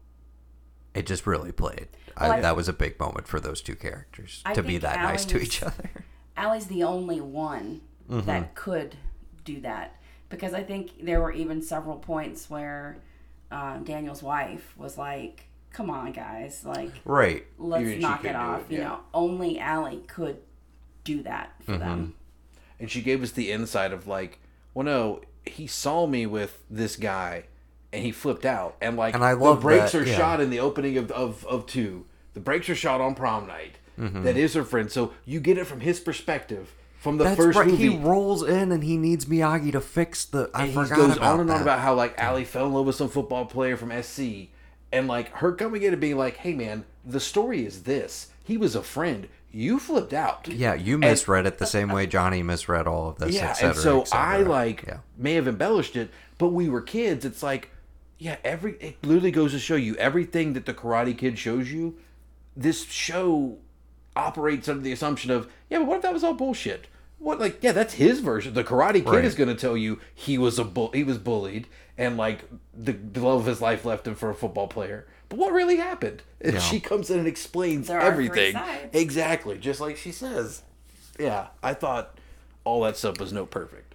[0.93, 1.87] it just really played.
[2.19, 4.69] Well, I, I- that was a big moment for those two characters I to be
[4.73, 5.89] think that nice to each other.
[6.37, 8.25] Ali's the only one Mm-hmm.
[8.25, 8.95] that could
[9.45, 9.95] do that
[10.27, 12.97] because I think there were even several points where
[13.49, 17.45] uh, Daniel's wife was like, "Come on, guys, like Right.
[17.57, 20.39] let's Even knock it off." it, You know, only Ali could
[21.05, 21.79] do that for Mm-hmm.
[21.79, 22.15] them.
[22.81, 24.40] and she gave us the insight of like,
[24.73, 27.45] well, no, he saw me with this guy,
[27.91, 30.17] and he flipped out, and like, And I love the brakes that, are yeah.
[30.17, 32.05] shot in the opening of of of two.
[32.33, 33.75] The brakes are shot on prom night.
[33.99, 34.23] Mm-hmm.
[34.23, 37.57] That is her friend, so you get it from his perspective from the That's first
[37.57, 37.67] right.
[37.67, 37.89] movie.
[37.89, 40.51] He rolls in and he needs Miyagi to fix the.
[40.53, 41.55] I and he goes on and that.
[41.55, 44.49] on about how like Ali fell in love with some football player from SC,
[44.91, 48.29] and like her coming in and being like, "Hey man, the story is this.
[48.43, 49.27] He was a friend.
[49.51, 53.17] You flipped out." Yeah, you And- misread it the same way Johnny misread all of
[53.19, 53.35] this.
[53.35, 54.15] yeah, et cetera, and so.
[54.17, 54.97] I like Yeah.
[55.17, 57.25] may have embellished it, but we were kids.
[57.25, 57.69] It's like,
[58.17, 61.95] yeah, every it literally goes to show you everything that the Karate Kid shows you.
[62.55, 63.57] This show
[64.15, 66.87] operates under the assumption of, yeah, but what if that was all bullshit?
[67.19, 68.53] What like yeah, that's his version.
[68.53, 69.25] The Karate Kid Right.
[69.25, 72.93] is going to tell you he was a bull, he was bullied, and like the,
[72.93, 75.05] the love of his life left him for a football player.
[75.31, 76.23] But what really happened?
[76.41, 76.59] And Yeah.
[76.59, 78.89] she comes in and explains There are three everything sides.
[78.91, 80.61] exactly, just like she says.
[81.17, 82.17] Yeah, I thought
[82.65, 83.90] all that stuff was no perfect.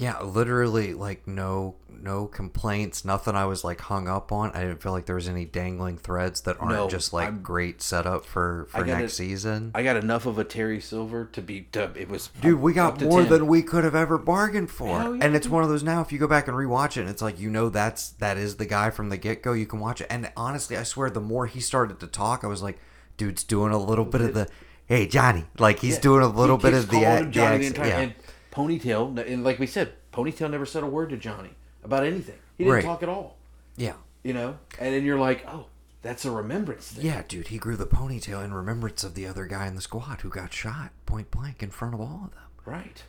[0.00, 4.52] Yeah, literally, like no no complaints, nothing I was like hung up on.
[4.52, 7.42] I didn't feel like there was any dangling threads that aren't No, just like I'm-
[7.42, 9.70] great setup for for next it- season.
[9.74, 11.62] I got enough of a Terry Silver to be.
[11.72, 13.28] To, it was Dude, we got more 10.
[13.30, 14.88] than we could have ever bargained for.
[14.88, 17.20] Yeah, and it's one of those now if you go back and rewatch it, it's
[17.20, 20.06] like you know that's that is the guy from the get-go, you can watch it.
[20.08, 22.78] And honestly, I swear the more he started to talk, I was like,
[23.18, 24.48] dude's doing a little bit of the
[24.86, 25.44] hey, Johnny.
[25.58, 26.00] Like he's Yeah.
[26.00, 27.76] doing a little He bit of the, the Johnny the accent.
[27.76, 28.12] entire- yeah.
[28.52, 31.50] Ponytail, and like we said, Ponytail never said a word to Johnny
[31.84, 32.38] about anything.
[32.58, 32.84] He didn't Right.
[32.84, 33.36] talk at all.
[33.76, 33.94] yeah.
[34.22, 35.66] You know, and then you're like, oh,
[36.02, 37.06] that's a remembrance thing.
[37.06, 40.20] Yeah, dude, he grew the ponytail in remembrance of the other guy in the squad
[40.20, 42.42] who got shot point blank in front of all of them.
[42.66, 43.02] Right.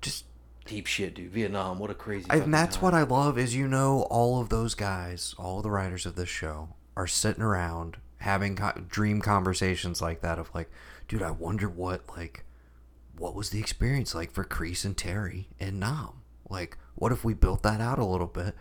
[0.00, 0.24] Just
[0.64, 1.30] Deep shit, dude.
[1.32, 2.26] Vietnam, what a crazy.
[2.30, 6.04] and that's what I love is you know all of those guys, all the writers
[6.06, 10.70] of this show are sitting around having co- dream conversations like that of like,
[11.06, 12.44] dude, I wonder what like
[13.18, 16.22] what was the experience like for Kreese and Terry and Nam?
[16.48, 18.54] Like, what if we built that out a little bit?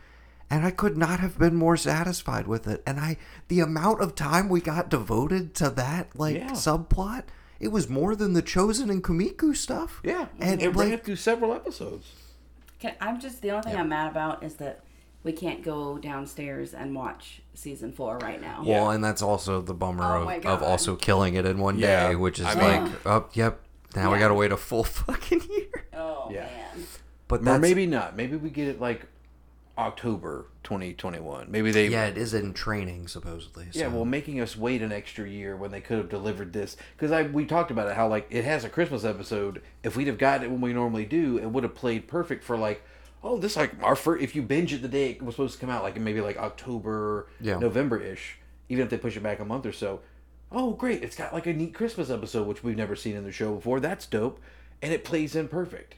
[0.49, 2.81] And I could not have been more satisfied with it.
[2.87, 3.17] And I
[3.49, 6.51] the amount of time we got devoted to that like Yeah.
[6.51, 7.23] subplot,
[7.59, 9.99] it was more than the Chozen and Kumiko stuff.
[10.03, 12.13] Yeah, And it ran through several episodes.
[12.79, 14.83] Can, I'm just the only thing I'm mad about is that
[15.23, 18.63] we can't go downstairs and watch season four right now.
[18.65, 22.09] Well, and that's also the bummer Oh of, of also killing it in one Yeah,
[22.09, 23.59] day, which is I like, mean- oh, yep,
[23.95, 25.85] now we gotta wait a full fucking year.
[25.93, 26.41] Oh Yeah.
[26.45, 26.85] man.
[27.27, 28.15] But Or that's, maybe not.
[28.15, 29.05] Maybe we get it like
[29.77, 31.47] October 2021.
[31.51, 31.87] Maybe they.
[31.87, 33.67] yeah, it is in training supposedly.
[33.73, 37.11] Yeah, well, making us wait an extra year when they could have delivered this because
[37.11, 39.61] I we talked about it how like it has a Christmas episode.
[39.83, 42.57] If we'd have gotten it when we normally do, it would have played perfect for
[42.57, 42.81] like,
[43.23, 44.23] oh, this like our first.
[44.23, 46.21] If you binge it the day it was supposed to come out, like in maybe
[46.21, 47.59] like October, Yeah.
[47.59, 48.37] November ish,
[48.69, 49.99] even if they push it back a month or so.
[50.51, 51.03] Oh, great!
[51.03, 53.79] It's got like a neat Christmas episode which we've never seen in the show before.
[53.79, 54.39] That's dope,
[54.81, 55.95] and it plays in perfect.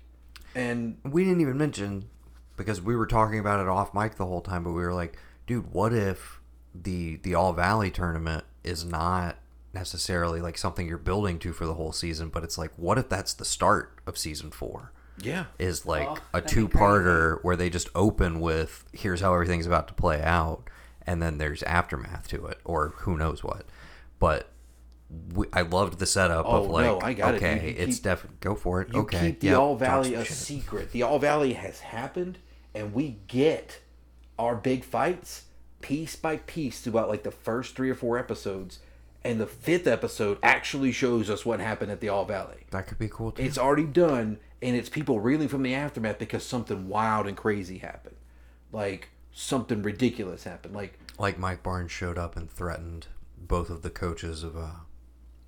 [0.55, 2.09] And we didn't even mention
[2.57, 5.17] because we were talking about it off mic the whole time, but we were like,
[5.45, 6.39] dude, what if
[6.73, 9.37] the the All Valley tournament is not
[9.73, 13.07] necessarily like something you're building to for the whole season, but it's like, what if
[13.07, 14.91] that's the start of season four?
[15.21, 19.89] yeah, is like Oh, a two-parter where they just open with here's how everything's about
[19.89, 20.63] to play out
[21.05, 23.65] and then there's aftermath to it or who knows what
[24.19, 24.49] but
[25.33, 27.63] we, I loved the setup Oh, of like no, I got it, okay dude.
[27.77, 30.23] You it's keep- definitely go for it You okay keep the yep, All Valley a
[30.23, 30.37] shit.
[30.37, 30.91] secret.
[30.91, 32.37] The All Valley has happened,
[32.75, 33.79] and we get
[34.37, 35.45] our big fights
[35.81, 38.79] piece by piece throughout like the first three or four episodes.
[39.21, 42.65] And the fifth episode actually shows us what happened at the All Valley.
[42.71, 46.19] that could be cool too It's already done, and it's people reeling from the aftermath
[46.19, 48.15] because something wild and crazy happened.
[48.71, 50.73] Like something ridiculous happened.
[50.75, 53.07] Like like Mike Barnes showed up and threatened
[53.47, 54.71] both of the coaches of uh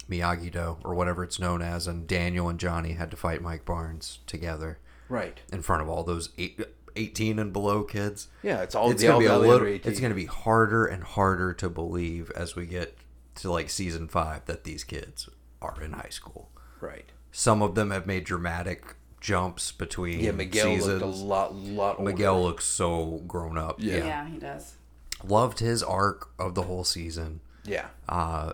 [0.10, 3.64] Miyagi Do or whatever it's known as and Daniel and Johnny had to fight Mike
[3.66, 5.40] Barnes together right.
[5.52, 6.60] in front of all those eight,
[6.96, 8.28] 18 and below kids.
[8.44, 11.04] Yeah, it's all it's the gonna All be a little, it's gonna be harder and
[11.04, 12.98] harder to believe as we get
[13.36, 15.30] to like season five that these kids
[15.62, 16.52] are in high school.
[16.80, 17.10] Right.
[17.32, 21.02] Some of them have made dramatic jumps between Yeah, Miguel seasons.
[21.02, 22.12] looked a lot, lot older.
[22.12, 23.76] Miguel looks so grown up.
[23.80, 23.98] Yeah.
[23.98, 24.76] Yeah, he does.
[25.24, 27.42] Loved his arc of the whole season.
[27.66, 27.88] Yeah.
[28.10, 28.54] Uh,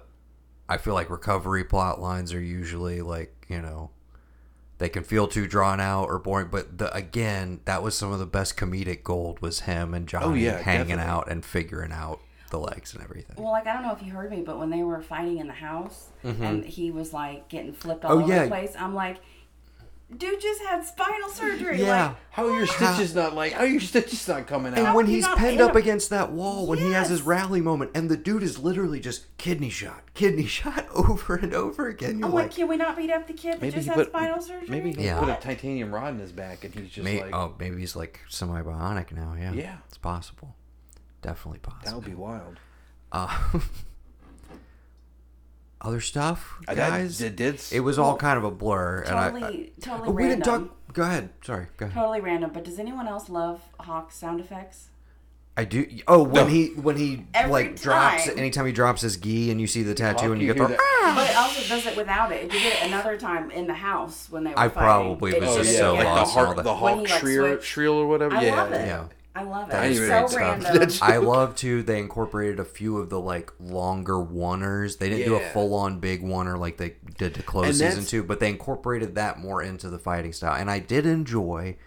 [0.70, 3.92] I feel like recovery plot lines are usually like you know
[4.80, 6.50] they can feel too drawn out or boring.
[6.52, 10.26] But the, again, that was some of the best comedic gold was him and Johnny
[10.26, 11.12] Oh, yeah, hanging definitely.
[11.12, 12.20] out and figuring out
[12.52, 13.36] the legs and everything.
[13.42, 15.48] Well, like I don't know if you heard me, but when they were fighting in
[15.48, 18.44] the house and he was like getting flipped all Oh, over yeah.
[18.44, 19.18] the place, I'm like,
[20.16, 21.82] dude just had spinal surgery.
[21.82, 22.08] Yeah.
[22.08, 23.54] Like, How are your stitches not like?
[23.54, 24.80] How are your stitches not coming out?
[24.80, 27.60] And when he's not pinned up a- against that wall, when he has his rally
[27.62, 32.20] moment, and the dude is literally just kidney shot, kidney shot over and over again.
[32.20, 33.96] You're I'm like, like, can we not beat up the kid that maybe just had
[33.96, 34.68] put spinal surgery?
[34.70, 35.20] maybe he Yeah.
[35.20, 37.96] put a titanium rod in his back, and he's just may- like, oh, maybe he's
[37.96, 39.36] like semi bionic now.
[39.38, 39.78] Yeah, Yeah.
[39.88, 40.56] it's possible.
[41.22, 41.84] Definitely possible.
[41.86, 42.60] that would be wild.
[43.12, 43.36] Uh,
[45.82, 47.22] other stuff, I- that- guys.
[47.22, 50.12] it did- It was all kind of a blur, and I- Totally, I, totally Oh,
[50.12, 50.68] we didn't random.
[50.70, 50.94] talk.
[50.94, 51.30] Go ahead.
[51.44, 51.68] Sorry.
[51.78, 51.96] Go ahead.
[51.96, 52.52] Totally random.
[52.54, 54.88] But does anyone else love Hawk sound effects?
[55.60, 55.88] I do.
[56.08, 56.46] Oh, when No.
[56.46, 58.38] he when he Every like drops time.
[58.38, 60.68] anytime he drops his gi and you see the tattoo and you you get the.
[60.68, 60.84] hear that?
[61.04, 61.14] Ah!
[61.16, 62.44] But it also does it without it.
[62.46, 64.82] It did it another time in the house when they were I fighting.
[64.84, 66.64] probably It was Oh just it yeah, so like lost the in all hawk, that.
[66.64, 68.36] the hawk he, like, shriel, shriel or whatever.
[68.36, 68.86] I yeah, love it.
[68.86, 69.04] Yeah.
[69.38, 69.72] I love it.
[69.72, 70.92] That is It's so random.
[71.02, 71.84] I love too.
[71.84, 74.98] They incorporated a few of the like longer oneers.
[74.98, 77.90] They didn't do a full on big oneer like they did to close And season
[77.90, 80.56] that's- two, but they incorporated that more into the fighting style.
[80.60, 81.78] And I did enjoy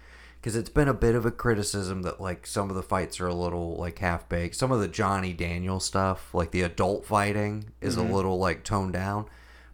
[0.40, 3.26] because it's been a bit of a criticism that like some of the fights are
[3.26, 4.54] a little like half baked.
[4.56, 8.08] Some of the Johnny Daniel stuff, like the adult fighting, is Mhm.
[8.10, 9.26] a little like toned down.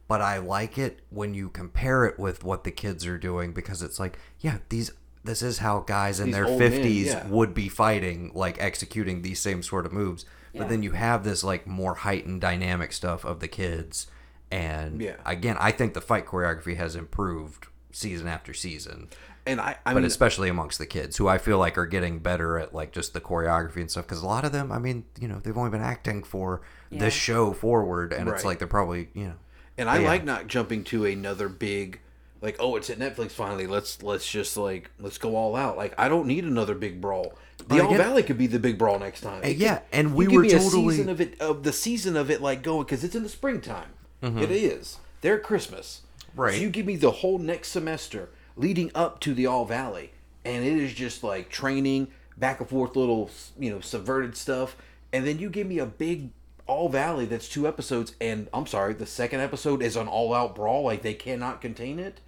[0.08, 3.82] But I like it when you compare it with what the kids are doing because
[3.82, 4.92] it's like, yeah, these.
[5.26, 7.26] This is how guys in These their old men, fifties yeah.
[7.28, 10.24] would be fighting, like executing these same sort of moves.
[10.52, 10.62] Yeah.
[10.62, 14.06] But then you have this like more heightened dynamic stuff of the kids,
[14.50, 15.16] and Yeah.
[15.26, 19.08] again, I think the fight choreography has improved season after season.
[19.48, 22.18] And I, I but mean, especially amongst the kids, who I feel like are getting
[22.18, 24.06] better at like just the choreography and stuff.
[24.06, 26.98] Because a lot of them, I mean, you know, they've only been acting for Yeah.
[27.00, 29.34] this show forward, and it's like they're probably, you know.
[29.78, 30.08] And I yeah.
[30.08, 32.00] like not jumping to another big
[32.42, 35.94] like oh it's at Netflix finally let's let's just like let's go all out like
[35.98, 37.34] I don't need another big brawl.
[37.68, 39.42] The All Valley could be the big brawl next time.
[39.42, 42.40] It yeah, could- and we were totally- season of it of the season of it
[42.42, 43.88] like going because it's in the springtime.
[44.22, 44.42] Mhm.
[44.42, 44.98] It is.
[45.22, 46.02] They're at Christmas.
[46.34, 46.54] Right.
[46.54, 50.12] So you give me the whole next semester leading up to the All Valley,
[50.44, 54.76] and it is just like training back and forth little you know subverted stuff,
[55.12, 56.30] and then you give me a big
[56.66, 60.54] All Valley that's two episodes, and I'm sorry, the second episode is an all out
[60.54, 62.20] brawl, like they cannot contain it.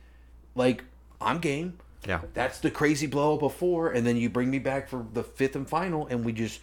[0.59, 0.85] Like
[1.21, 1.79] I'm game.
[2.07, 2.21] Yeah.
[2.35, 5.57] That's the crazy blow up before, and then you bring me back for the fifth
[5.57, 6.61] and final, and we just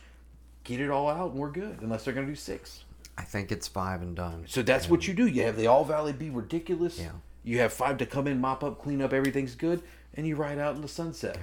[0.63, 1.79] get it all out, and we're good.
[1.81, 2.83] Unless they're gonna do six.
[3.17, 4.45] I think it's five and done.
[4.47, 5.25] So that's what you do.
[5.25, 6.99] You have the All Valley be ridiculous.
[6.99, 7.11] Yeah.
[7.43, 9.81] You have five to come in, mop up, clean up, everything's good,
[10.13, 11.37] and you ride out in the sunset.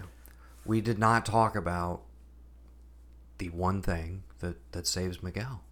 [0.67, 2.03] We did not talk about
[3.39, 5.63] the one thing that that saves Miguel.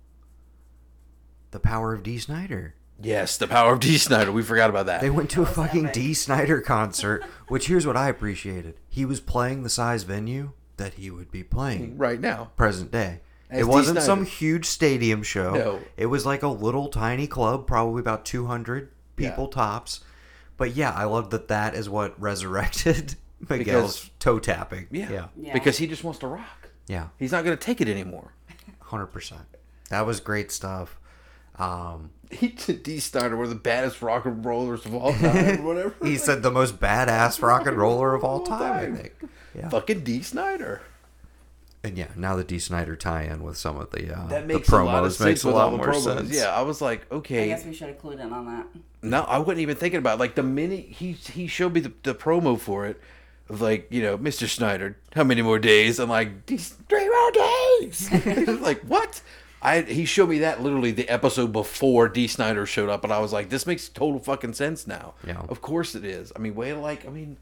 [1.51, 2.75] The power of Dee Snider.
[3.03, 4.31] Yes, the power of Dee Snider.
[4.33, 5.01] We forgot about that.
[5.01, 8.75] They went to a fucking Dee Snider concert, which here's what I appreciated.
[8.89, 12.51] He was playing the size venue that he would be playing Right now.
[12.57, 13.21] present day.
[13.51, 15.55] As it wasn't some huge stadium show.
[15.55, 15.81] No.
[15.97, 20.01] It was like a little tiny club, probably about 200 people tops.
[20.57, 23.17] But yeah, I love that that is what resurrected
[23.49, 24.87] Miguel's Because- toe tapping.
[24.91, 25.29] Yeah.
[25.37, 25.53] Yeah.
[25.53, 26.69] Because he just wants to rock.
[26.87, 27.09] Yeah.
[27.19, 28.35] He's not going to take it anymore.
[28.85, 29.33] 100%.
[29.89, 30.99] That was great stuff.
[31.59, 35.63] Um, He Dee Snider, one of the baddest rock and rollers of all time, or
[35.75, 35.95] whatever.
[36.05, 39.13] he said the most badass rock and roller of all time, I think.
[39.55, 39.69] Yeah.
[39.69, 40.81] Fucking Dee Snider.
[41.83, 44.69] And yeah, now the Dee Snider tie-in with some of the uh, That the makes
[44.69, 46.05] a lot of sense makes a lot more promos.
[46.05, 46.31] sense.
[46.31, 47.45] Yeah, I was like, okay.
[47.45, 48.67] I guess we should have clued in on that.
[49.03, 50.21] No, I wasn't even thinking about it.
[50.21, 53.01] like the minute he he showed me the, the promo for it
[53.49, 54.47] of like you know Mr.
[54.47, 55.99] Snider, how many more days?
[55.99, 58.11] I'm like these three more days.
[58.61, 59.23] like what?
[59.63, 63.21] I he showed me that literally the episode before Dee Snider showed up, and I
[63.21, 65.15] was like, this makes total fucking sense now.
[65.27, 65.43] Yeah.
[65.49, 66.33] of course it is.
[66.35, 67.37] I mean, way like, I mean,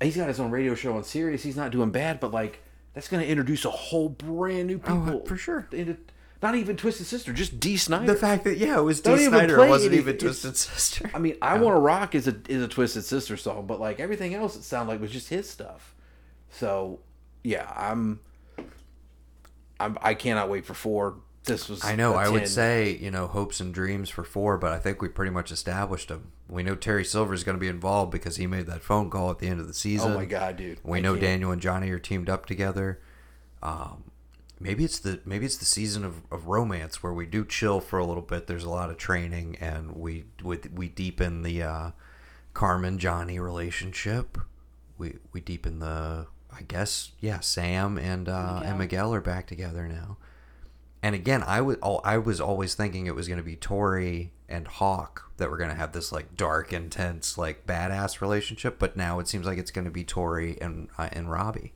[0.00, 1.42] he's got his own radio show on Sirius.
[1.42, 2.60] He's not doing bad, but like
[2.94, 5.68] that's going to introduce a whole brand new oh, people for sure.
[5.72, 5.96] Into,
[6.40, 8.06] not even Twisted Sister, just Dee Snider.
[8.06, 9.10] The fact that yeah, it was D.
[9.10, 11.10] Don't Snyder, it wasn't even Twisted Sister.
[11.12, 14.00] I mean, I Want to Rock is a is a Twisted Sister song, but like
[14.00, 15.94] everything else, it sounded like was just his stuff.
[16.50, 17.00] So,
[17.42, 18.20] yeah, I'm,
[19.80, 21.16] I'm I cannot wait for four.
[21.44, 22.14] This was I know.
[22.14, 25.08] I I would say you know hopes and dreams for four, but I think we
[25.08, 26.32] pretty much established them.
[26.48, 29.30] We know Terry Silver is going to be involved because he made that phone call
[29.30, 30.12] at the end of the season.
[30.12, 30.80] Oh my God, dude.
[30.82, 33.00] We I know can't- Daniel and Johnny are teamed up together.
[33.62, 34.04] Um,
[34.60, 37.98] maybe it's the maybe it's the season of, of romance where we do chill for
[37.98, 38.46] a little bit.
[38.46, 41.90] There's a lot of training, and we we, we deepen the uh,
[42.54, 44.38] Carmen Johnny relationship.
[44.98, 46.26] We we deepen the
[46.56, 50.16] I guess yeah Sam and uh, and Miguel are back together now.
[51.02, 54.32] And again, I was oh, I was always thinking it was going to be Tori
[54.48, 58.78] and Hawk that were going to have this like dark, intense, like badass relationship.
[58.80, 61.72] But now it seems like it's going to be Tori and uh, and Robbie,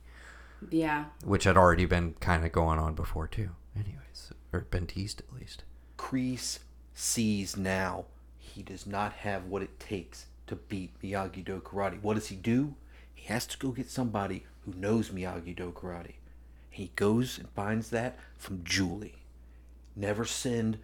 [0.69, 1.05] Yeah.
[1.23, 3.51] which had already been kind of going on before too.
[3.75, 5.63] Anyways, or been teased at least.
[5.97, 6.59] Kreese
[6.93, 8.05] sees now
[8.37, 12.01] he does not have what it takes to beat Miyagi Do Karate.
[12.01, 12.75] What does he do?
[13.15, 16.13] He has to go get somebody who knows Miyagi Do Karate.
[16.69, 19.15] He goes and finds that from Julie.
[19.95, 20.79] Never send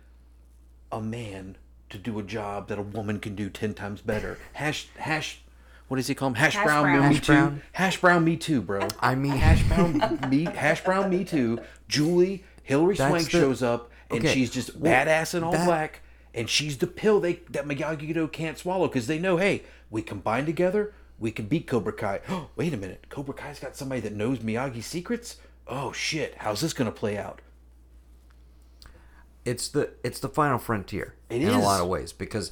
[0.91, 1.57] a man
[1.89, 4.37] to do a job that a woman can do ten times better.
[4.53, 5.41] Hash hash
[5.87, 6.35] what does he call him?
[6.35, 7.09] Hash, Hash brown, brown.
[7.09, 7.33] me Hash too.
[7.33, 7.61] brown.
[7.71, 8.87] Hash brown me too, bro.
[8.99, 11.59] I mean- hash brown me hash brown me too.
[11.87, 15.51] Julie Hilary That's Swank the- shows up and Okay, she's just well, badass in all
[15.53, 16.01] that- black
[16.35, 20.03] and she's the pill they that Miyagi Do can't swallow because they know, hey, we
[20.03, 22.21] combine together, we can beat Cobra Kai.
[22.29, 25.37] Oh, wait a minute, Cobra Kai's got somebody that knows Miyagi's secrets.
[25.67, 27.41] Oh shit, how's this gonna play out?
[29.45, 32.51] It's the it's the final frontier It in a lot of ways because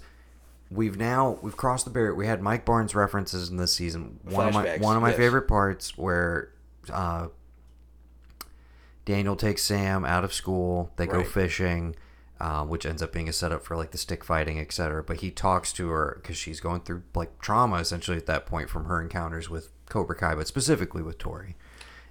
[0.69, 2.15] we've now we've crossed the barrier.
[2.15, 4.19] We had Mike Barnes references in this season.
[4.23, 5.17] One of my one of my yes.
[5.17, 6.51] favorite parts where
[6.91, 7.27] uh,
[9.05, 10.91] Daniel takes Sam out of school.
[10.97, 11.95] They go fishing,
[12.39, 15.03] uh, which ends up being a setup for like the stick fighting, etc.
[15.03, 18.69] But he talks to her because she's going through like trauma essentially at that point
[18.69, 21.55] from her encounters with Cobra Kai, but specifically with Tori.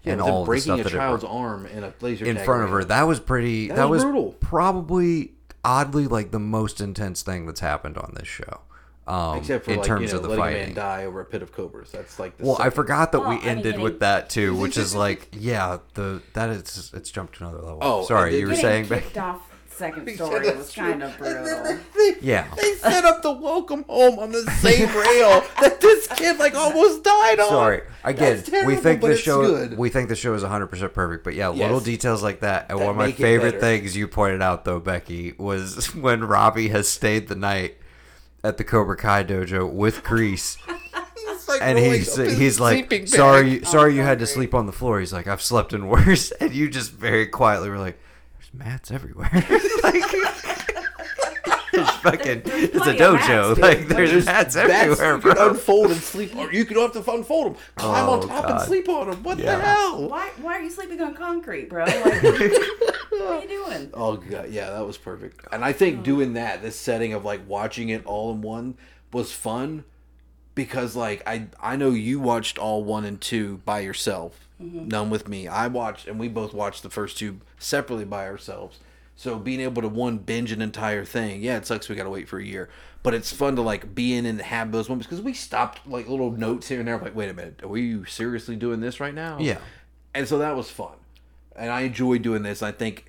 [0.02, 1.92] Yeah, and with them all the breaking stuff a that it child's arm in a
[2.00, 2.84] laser in tag front of her.
[2.84, 3.68] That was pretty.
[3.68, 4.32] That, That was was, brutal.
[4.40, 5.32] probably
[5.64, 8.60] oddly like the most intense thing that's happened on this show.
[9.08, 11.20] Um, Except for in like terms you know, of the letting a man die over
[11.20, 11.92] a pit of cobras.
[11.92, 14.56] That's like the Well, I forgot that Well, we mean, ended getting- with that too,
[14.56, 17.78] which is like, yeah, the that is it's jumped to another level.
[17.82, 19.40] Oh, sorry, you were saying, Getting back, off
[19.76, 21.78] second story was kind of brutal.
[22.20, 26.54] yeah, They set up the welcome home on the same rail that this kid like
[26.54, 27.48] almost died on.
[27.48, 27.82] sorry.
[28.04, 29.78] Again, terrible, we think the show good.
[29.78, 32.66] we think the show is 100 percent perfect, but yeah, little details like that.
[32.70, 36.68] And That one of my favorite things you pointed out though, Becky, was when Robbie
[36.68, 37.76] has stayed the night
[38.44, 40.56] at the Cobra Kai dojo with Kreese.
[41.16, 43.08] He's like and he's he's like sleeping bag.
[43.08, 45.72] sorry you, Oh, sorry you had to sleep on the floor he's like i've slept
[45.72, 48.05] in worse and you just very quietly were like there's
[48.56, 49.28] mats everywhere
[49.82, 50.02] like
[51.72, 55.32] it's fucking it's a plenty mats, dojo like there's There's mats bats everywhere you can
[55.34, 58.48] bro unfold and sleep, or you can have to unfold them, climb Oh, on top
[58.50, 59.22] and sleep on them.
[59.22, 59.56] What Yeah.
[59.56, 60.08] the hell?
[60.08, 61.84] Why, why are you sleeping on concrete, bro?
[63.18, 63.90] Like, what are you doing?
[63.94, 65.40] Oh god, yeah, that was perfect.
[65.52, 68.76] And I think doing that, this setting of like watching it all in one
[69.12, 69.84] was fun
[70.54, 74.88] because like I I know you watched all one and two by yourself, Mm-hmm.
[74.88, 75.46] none with me.
[75.48, 78.78] I watched and we both watched the first two separately by ourselves.
[79.14, 82.28] So being able to one binge an entire thing, yeah, it sucks we gotta wait
[82.28, 82.68] for a year,
[83.02, 86.08] but it's fun to like be in and have those moments because we stopped like
[86.08, 89.14] little notes here and there, like, wait a minute, are we seriously doing this right
[89.14, 89.38] now?
[89.38, 89.58] Yeah.
[90.14, 90.96] and so that was fun,
[91.54, 92.62] and I enjoy doing this.
[92.62, 93.05] I think,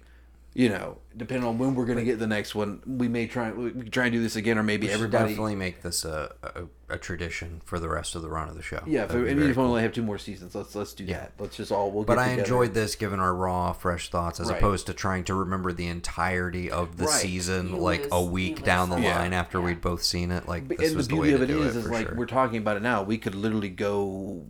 [0.59, 3.69] you know, depending on when we're gonna get the next one, we may try we
[3.69, 5.29] can try and do this again, or maybe We everybody.
[5.29, 8.63] definitely make this a, a a tradition for the rest of the run of the
[8.63, 10.93] show Yeah, if, That'd and very if we only have two more seasons, let's let's
[10.93, 11.19] do Yeah.
[11.19, 11.33] that.
[11.37, 12.05] Let's just all we'll.
[12.05, 12.41] but get I together.
[12.41, 14.57] enjoyed this given our raw, fresh thoughts as Right.
[14.57, 17.13] opposed to trying to remember the entirety of the Right.
[17.21, 19.19] season You like a week down the lose Yeah.
[19.19, 19.65] line after Yeah.
[19.65, 20.47] we'd both seen it.
[20.47, 21.79] Like But- this and was the the, beauty way of to it do is, it
[21.81, 22.15] is for like sure.
[22.17, 23.03] we're talking about it now.
[23.03, 24.43] We could literally go,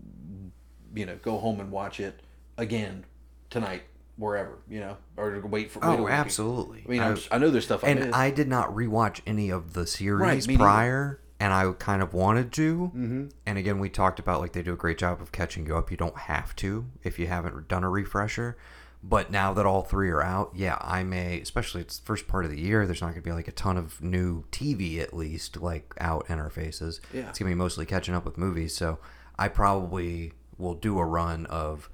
[0.95, 2.22] you know, go home and watch it
[2.58, 3.03] again
[3.49, 3.82] tonight,
[4.18, 5.80] wherever, you know, or wait for.
[5.80, 6.84] wait Oh, absolutely.
[6.86, 8.13] I mean, I- I know there's stuff I and missed.
[8.15, 10.59] I did not rewatch any of the series neither.
[10.59, 12.91] prior, and I kind of wanted to.
[12.95, 13.26] Mm-hmm.
[13.45, 15.91] And again, we talked about like they do a great job of catching you up.
[15.91, 18.57] You don't have to if you haven't done a refresher.
[19.03, 21.39] But now that all three are out, yeah, I may.
[21.39, 22.86] Especially it's the first part of the year.
[22.88, 26.26] There's not going to be like a ton of new TV at least like out
[26.30, 26.99] in our faces.
[27.13, 27.30] Yeah.
[27.30, 28.76] it's gonna be mostly catching up with movies.
[28.76, 28.97] So
[29.38, 31.91] I probably will do a run of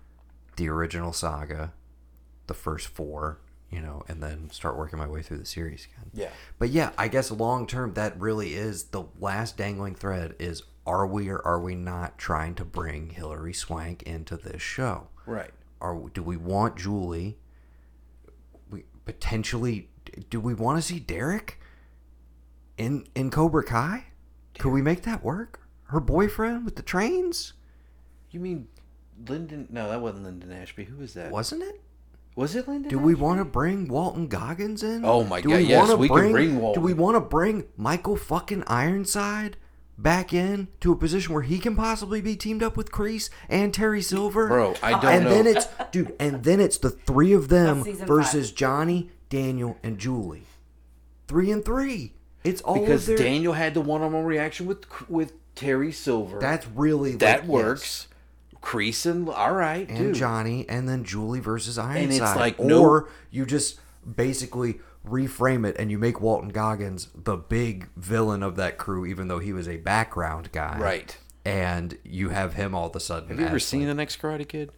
[0.55, 1.73] the original saga,
[2.53, 3.39] the first four,
[3.71, 6.11] you know, and then start working my way through the series again.
[6.13, 6.29] Yeah.
[6.59, 11.07] But yeah, I guess long term, that really is the last dangling thread is are
[11.07, 15.07] we or are we not trying to bring Hilary Swank into this show?
[15.25, 15.51] right.
[15.81, 17.37] Are do we want Julie?
[18.69, 19.89] We potentially
[20.29, 21.59] do we want to see Derek
[22.77, 24.05] in in Cobra Kai?
[24.59, 25.59] Could we make that work?
[25.85, 27.53] Her boyfriend with the trains?
[28.31, 28.67] You mean
[29.27, 29.67] Lyndon?
[29.69, 30.85] No, that wasn't Lyndon Ashby.
[30.85, 31.31] Who was that?
[31.31, 31.81] Wasn't it?
[32.35, 32.89] Was it Lyndon?
[32.89, 35.05] Do we want to bring Walton Goggins in?
[35.05, 36.81] Oh my Do God, yes, wanna we can bring Walton.
[36.81, 39.57] Do we want to bring Michael fucking Ironside
[39.97, 43.73] back in to a position where he can possibly be teamed up with Kreese and
[43.73, 44.47] Terry Silver?
[44.47, 45.29] Bro, I don't and know.
[45.29, 49.77] then it's dude, and then it's the three of them That's season versus Johnny, Daniel,
[49.83, 50.43] and Julie.
[51.27, 52.13] Three and three.
[52.43, 56.39] It's all because their, Daniel had the one-on-one reaction with with Terry Silver.
[56.39, 58.07] That's really that like, works.
[58.09, 58.12] Kreese
[59.05, 60.15] and all right, and dude.
[60.15, 62.11] Johnny, and then Julie versus Ironside.
[62.11, 63.79] it's like, or no- you just
[64.15, 69.27] basically reframe it and you make Walton Goggins the big villain of that crew, even
[69.27, 70.77] though he was a background guy.
[70.79, 71.17] Right.
[71.45, 73.29] And you have him all of a sudden.
[73.29, 74.71] Have you ever seen like, the next Karate Kid?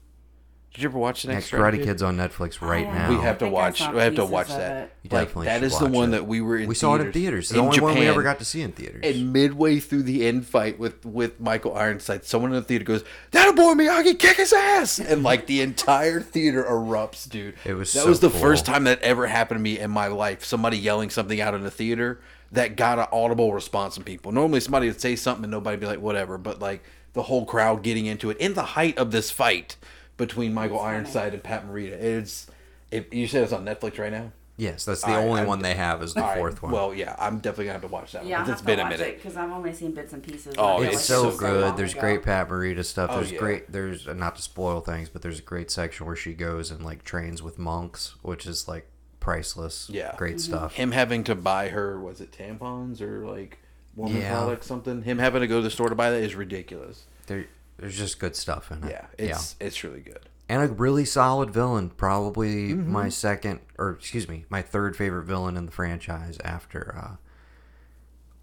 [0.75, 3.09] Did you ever watch the Next next, Karate Kid's on Netflix right now.
[3.09, 3.77] We have to I watch.
[3.79, 4.77] saw We have to watch that.
[4.77, 4.91] it.
[5.03, 6.11] You Like definitely that should is the watch one it.
[6.11, 6.67] that we were in.
[6.67, 7.47] We saw it in theaters.
[7.47, 8.09] The in only one we Japan.
[8.13, 8.99] ever got to see in theaters.
[9.05, 13.05] And midway through the end fight with with Michael Ironside, someone in the theater goes,
[13.31, 17.53] "That boy Miyagi kick his ass!" And like the entire theater erupts, dude.
[17.63, 18.41] It was that so was the cool.
[18.41, 20.43] first time that ever happened to me in my life.
[20.43, 22.19] Somebody yelling something out in the theater
[22.51, 24.33] that got an audible response from people.
[24.33, 26.83] Normally, somebody would say something and nobody would be like, "Whatever," but like
[27.13, 29.77] the whole crowd getting into it in the height of this fight
[30.17, 31.91] between Michael Ironside and Pat Morita.
[31.93, 32.47] It's
[32.91, 34.31] if you said it's on Netflix right now.
[34.57, 36.61] yes, that's the All right, only I'm- one they have is the All right, fourth
[36.63, 36.71] one.
[36.71, 38.39] Well, yeah, I'm definitely gonna have to watch that Yeah, one.
[38.41, 39.07] I'll 'cause have to been a watch minute.
[39.07, 40.55] it because I've only seen bits and pieces.
[40.57, 41.61] Oh, I it's it's like so good.
[41.61, 42.01] long there's ago.
[42.01, 43.09] great Pat Morita stuff.
[43.11, 43.39] Oh, There's yeah.
[43.39, 43.71] great.
[43.71, 47.03] There's not to spoil things, but there's a great section where she goes and like
[47.03, 48.87] trains with monks, which is like
[49.19, 49.89] priceless.
[49.89, 50.13] Yeah.
[50.17, 50.53] great mm-hmm.
[50.53, 50.73] stuff.
[50.75, 53.57] Him having to buy her was it tampons or like
[53.95, 54.29] woman Yeah.
[54.31, 55.01] products something.
[55.01, 57.05] Him having to go to the store to buy that is ridiculous.
[57.27, 57.45] There,
[57.77, 58.91] there's just good stuff in it.
[58.91, 60.19] Yeah, it's it's really good.
[60.47, 61.89] and a really solid villain.
[61.89, 62.91] Probably Mm-hmm.
[62.91, 66.95] my second, or excuse me, my third favorite villain in the franchise after.
[66.97, 67.15] Uh,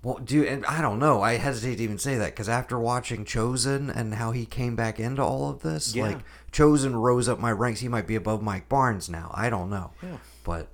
[0.03, 1.23] well, dude, and I don't know.
[1.23, 4.99] I hesitate to even say that because after watching Chozen and how he came back
[4.99, 6.07] into all of this, Yeah.
[6.07, 6.19] like
[6.51, 7.79] Chozen rose up my ranks.
[7.81, 9.31] He might be above Mike Barnes now.
[9.33, 10.17] I don't know, Yeah.
[10.43, 10.72] but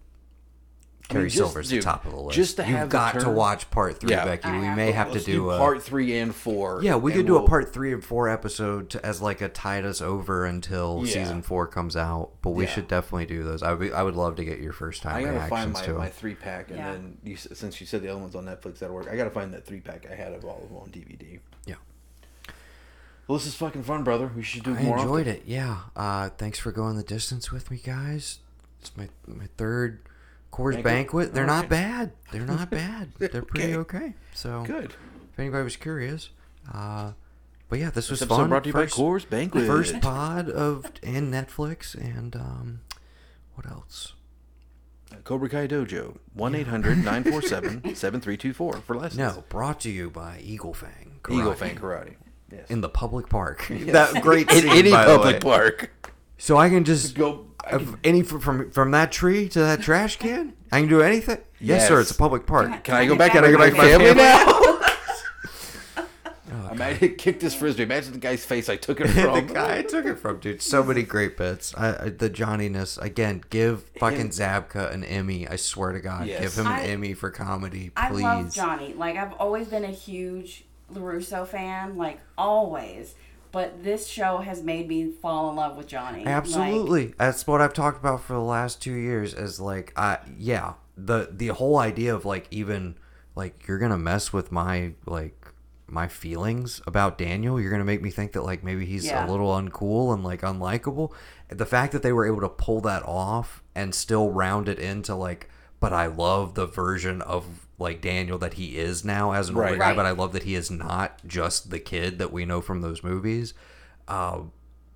[1.10, 2.36] I mean, just- Silver's dude, the top of the list.
[2.36, 4.26] just to You've have the got to watch part three, Yeah.
[4.26, 4.50] Becky.
[4.50, 6.80] We may have to Let's do, a part three and four.
[6.82, 9.40] yeah, we and could do we'll- a part three and four episode to, as like
[9.40, 11.12] a tide us over until Yeah.
[11.14, 12.32] season four comes out.
[12.42, 12.70] But we Yeah.
[12.70, 13.62] should definitely do those.
[13.62, 15.82] I would, I would love to get your first time I gotta reactions find my,
[15.84, 16.92] to my three pack, and Yeah.
[16.92, 19.54] then you, since you said the other ones on Netflix that'll work, I gotta find
[19.54, 21.38] that three pack I had of all of them on DVD.
[21.64, 21.76] Yeah,
[23.26, 24.30] Well, this is fucking fun, brother.
[24.34, 24.98] We should do I more.
[24.98, 25.36] enjoyed often.
[25.40, 25.42] it.
[25.46, 28.38] Yeah, uh, thanks for going the distance with me, guys.
[28.80, 30.00] It's my my third
[30.52, 30.84] Coors Banquet?
[30.84, 31.34] Banquet.
[31.34, 31.70] They're not Alright.
[31.70, 32.12] bad.
[32.32, 33.12] They're not bad.
[33.18, 34.14] They're pretty okay.
[34.34, 34.94] So Good.
[35.32, 36.30] If anybody was curious,
[36.72, 37.12] uh,
[37.68, 38.48] but yeah, this was episode fun.
[38.48, 39.66] brought to you by First- Coors Banquet.
[39.66, 42.80] First pod of and Netflix and um,
[43.54, 44.14] what else?
[45.24, 49.18] Cobra Kai Dojo, 1 800 947 7324 for lessons.
[49.18, 51.20] No, brought to you by Eagle Fang.
[51.30, 52.16] Eagle Fang Karate.
[52.52, 52.68] Yes.
[52.70, 53.66] in the public park.
[53.68, 55.40] That great In scene, any by the public way.
[55.40, 56.14] park.
[56.38, 57.44] So I can just Go.
[57.68, 60.54] Can- any from, from from that tree to that trash can.
[60.72, 61.38] I can do anything.
[61.60, 62.00] Yes, sir.
[62.00, 62.84] It's a public park.
[62.84, 64.22] Can I go back Can and I go back to my family, family?
[64.22, 64.64] now?
[66.50, 67.82] Oh, I might have kicked his frisbee.
[67.82, 69.22] Imagine the guy's face I took it from.
[69.34, 69.46] the from.
[69.52, 70.62] guy I took it from, dude.
[70.62, 71.74] So many great bits.
[71.76, 73.42] I, I, the Johnniness again.
[73.50, 75.46] Give fucking Zabka an Emmy.
[75.46, 76.40] I swear to God, Yes.
[76.40, 77.92] give him an I- Emmy for comedy, please.
[77.96, 78.22] I please.
[78.22, 78.94] love Johnny.
[78.94, 83.14] Like I've always been a huge LaRusso fan, like always.
[83.50, 86.18] But this show has made me fall in love with Johnny.
[86.18, 87.14] Like, Absolutely.
[87.18, 89.34] That's what I've talked about for the last two years.
[89.34, 92.96] Is like, I yeah, the the whole idea of like even
[93.34, 95.34] like you're gonna mess with my like
[95.86, 97.58] my feelings about Daniel.
[97.60, 99.26] You're gonna make me think that like maybe he's Yeah.
[99.26, 101.12] a little uncool and like unlikable.
[101.48, 105.14] The fact that they were able to pull that off and still round it into
[105.14, 105.48] like,
[105.80, 109.76] but I love the version of like Daniel that he is now as an older
[109.76, 109.96] guy, Right.
[109.96, 113.04] but I love that he is not just the kid that we know from those
[113.04, 113.54] movies.
[114.08, 114.40] Uh,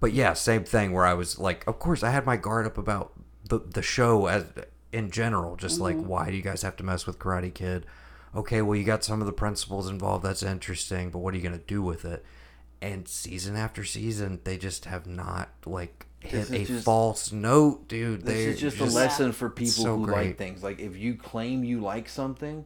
[0.01, 2.77] but yeah, same thing where I was like, of course, I had my guard up
[2.79, 3.13] about
[3.49, 4.47] the the show as
[4.93, 7.87] in general, just like why do you guys have to mess with Karate Kid?
[8.35, 10.25] Okay, well you got some of the principles involved.
[10.25, 12.25] That's interesting, but what are you gonna do with it?
[12.81, 18.23] And season after season, they just have not like hit a just- false note, dude.
[18.23, 20.27] This They is just, a lesson for people so who great.
[20.29, 20.63] like things.
[20.65, 22.65] Like if you claim you like something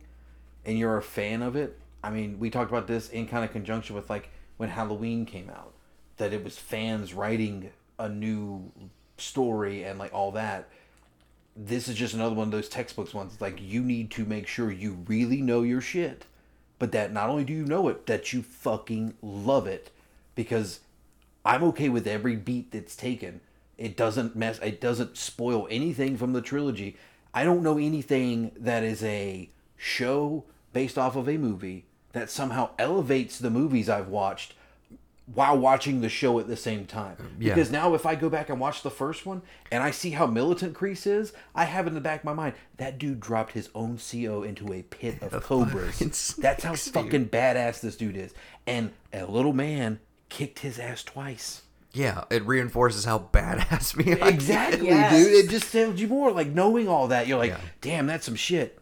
[0.67, 3.53] and you're a fan of it, I mean, we talked about this in kind of
[3.53, 4.29] conjunction with like
[4.59, 5.73] when Halloween came out,
[6.19, 8.71] that it was fans writing a new
[9.17, 10.69] story and like all that.
[11.57, 13.33] This is just another one of those textbooks ones.
[13.33, 16.27] It's like you need to make sure you really know your shit,
[16.79, 19.91] but that not only do you know it, that you fucking love it,
[20.35, 20.81] because
[21.45, 23.41] I'm okay with every beat that's taken.
[23.79, 24.59] It doesn't mess.
[24.63, 26.97] It doesn't spoil anything from the trilogy.
[27.33, 30.45] I don't know anything that is a show
[30.77, 34.53] based off of a movie that somehow elevates the movies I've watched
[35.33, 37.17] while watching the show at the same time.
[37.19, 37.55] Um, yeah.
[37.55, 39.41] Because now if I go back and watch the first one
[39.73, 42.55] and I see how militant Kreese is, I have in the back of my mind
[42.77, 45.99] that dude dropped his own CO into a pit of cobras.
[46.39, 46.95] That's how snakes, dude.
[46.95, 48.35] fucking badass this dude is.
[48.67, 49.99] And a little man
[50.29, 51.63] kicked his ass twice.
[51.95, 54.13] Yeah, it reinforces how badass me.
[54.13, 55.13] Exactly, Yes.
[55.25, 55.33] dude.
[55.47, 56.31] It just tells you more.
[56.33, 57.61] Like knowing all that, you're like, Yeah.
[57.81, 58.79] damn, that's some shit.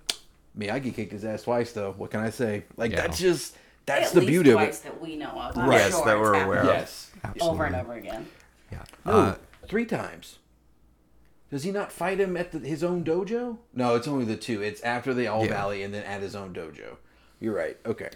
[0.55, 1.93] Me, I get kicked his ass twice though.
[1.97, 2.65] What can I say?
[2.77, 3.03] Like Yeah.
[3.03, 3.57] that's just
[3.87, 4.85] that's At the least beauty of twice it.
[4.85, 5.59] that we know of.
[5.59, 5.79] I'm Right.
[5.79, 6.67] Yes, that we're aware of.
[6.67, 7.11] Yes.
[7.41, 8.27] Over and over again.
[8.73, 8.83] Yeah.
[9.05, 9.35] No, Uh,
[9.67, 10.39] three times.
[11.51, 13.59] Does he not fight him at the, his own dojo?
[13.75, 14.63] No, it's only the two.
[14.63, 15.51] It's after the All Yeah.
[15.53, 16.97] Valley and then at his own dojo.
[17.41, 17.77] You're right.
[17.85, 18.11] Okay.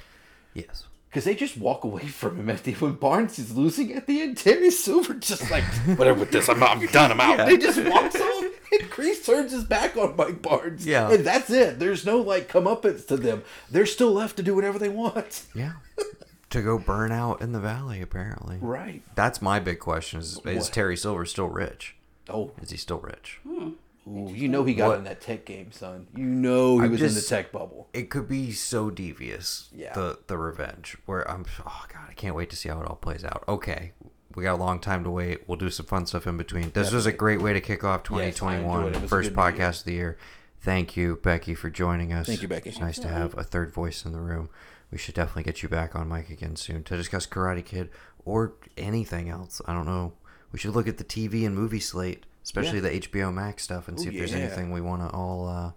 [0.55, 0.85] yes.
[1.11, 4.21] Because they just walk away from him at the when Barnes is losing at the
[4.23, 4.37] end.
[4.39, 5.65] Terry Silver just like
[5.99, 6.49] whatever with this.
[6.49, 7.13] I'm, I'm done.
[7.13, 7.47] I'm out.
[7.47, 8.38] They just walk off
[8.81, 10.87] and Kreese turns his back on Mike Barnes.
[10.87, 11.11] Yeah.
[11.11, 11.79] and that's it.
[11.79, 13.43] There's no like comeuppance to them.
[13.71, 15.45] They're still left to do whatever they want.
[15.55, 15.73] Yeah.
[16.51, 18.59] to go burn out in the valley, apparently.
[18.61, 19.03] Right.
[19.15, 20.73] That's my big question: is, is What?
[20.73, 21.97] Terry Silver still rich?
[22.29, 23.41] Oh, Is he still rich?
[23.43, 23.71] Hmm.
[24.07, 24.99] ooh, you know he got What?
[24.99, 26.07] in that tech game, son.
[26.15, 27.89] You know he I'm was in the tech bubble.
[27.95, 29.69] It could be so devious.
[29.75, 29.95] Yeah.
[29.95, 31.45] The the revenge, where I'm.
[31.67, 33.45] Oh god, I can't wait to see how it all plays out.
[33.49, 33.93] Okay,
[34.35, 35.49] we got a long time to wait.
[35.49, 36.71] We'll do some fun stuff in between.
[36.71, 38.87] This was a great way to kick off Yes, I enjoyed 2021, it.
[38.89, 40.19] It was a first podcast of the year.
[40.61, 42.27] Thank you, Becky, for joining us.
[42.27, 42.71] Thank you, Becky.
[42.71, 44.51] It's nice to have a third voice in the room.
[44.91, 47.91] We should definitely get you back on mic again soon to discuss Karate Kid
[48.25, 49.61] or anything else.
[49.67, 50.15] I don't know.
[50.53, 54.01] We should look at the TV and movie slate, especially the HBO Max stuff, and
[54.01, 55.73] see Ooh, if there's anything we want to all uh,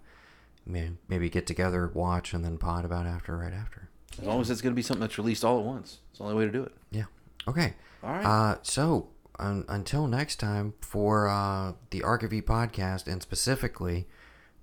[0.65, 3.89] maybe get together, watch, and then pod about after, right after.
[4.19, 5.99] As long as it's going to be something that's released all at once.
[6.09, 6.73] It's the only way to do it.
[6.89, 7.05] Yeah.
[7.47, 7.73] Okay.
[8.03, 8.25] All right.
[8.25, 9.09] Uh, so
[9.39, 14.07] un- until next time for uh, the Ark of E podcast and specifically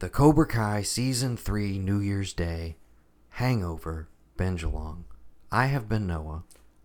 [0.00, 2.76] the Cobra Kai season three New Year's Day
[3.30, 5.04] hangover binge along.
[5.50, 6.44] I have been Noah.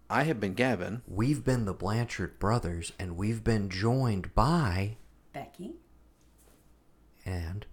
[0.10, 1.02] I have been Gavin.
[1.08, 4.98] We've been the Blanchard brothers, and we've been joined by
[5.34, 5.74] Becky.
[7.26, 7.66] and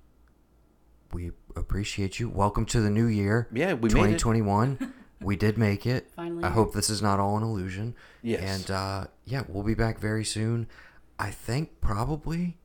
[1.12, 2.28] we appreciate you.
[2.31, 3.48] Welcome to the new year.
[3.52, 4.19] Yeah, we made it.
[4.20, 4.94] 2021.
[5.20, 6.10] we did make it.
[6.16, 7.94] Finally I hope this is not all an illusion.
[8.22, 8.42] Yes.
[8.62, 10.66] And uh, yeah, we'll be back very soon.
[11.18, 12.56] I think probably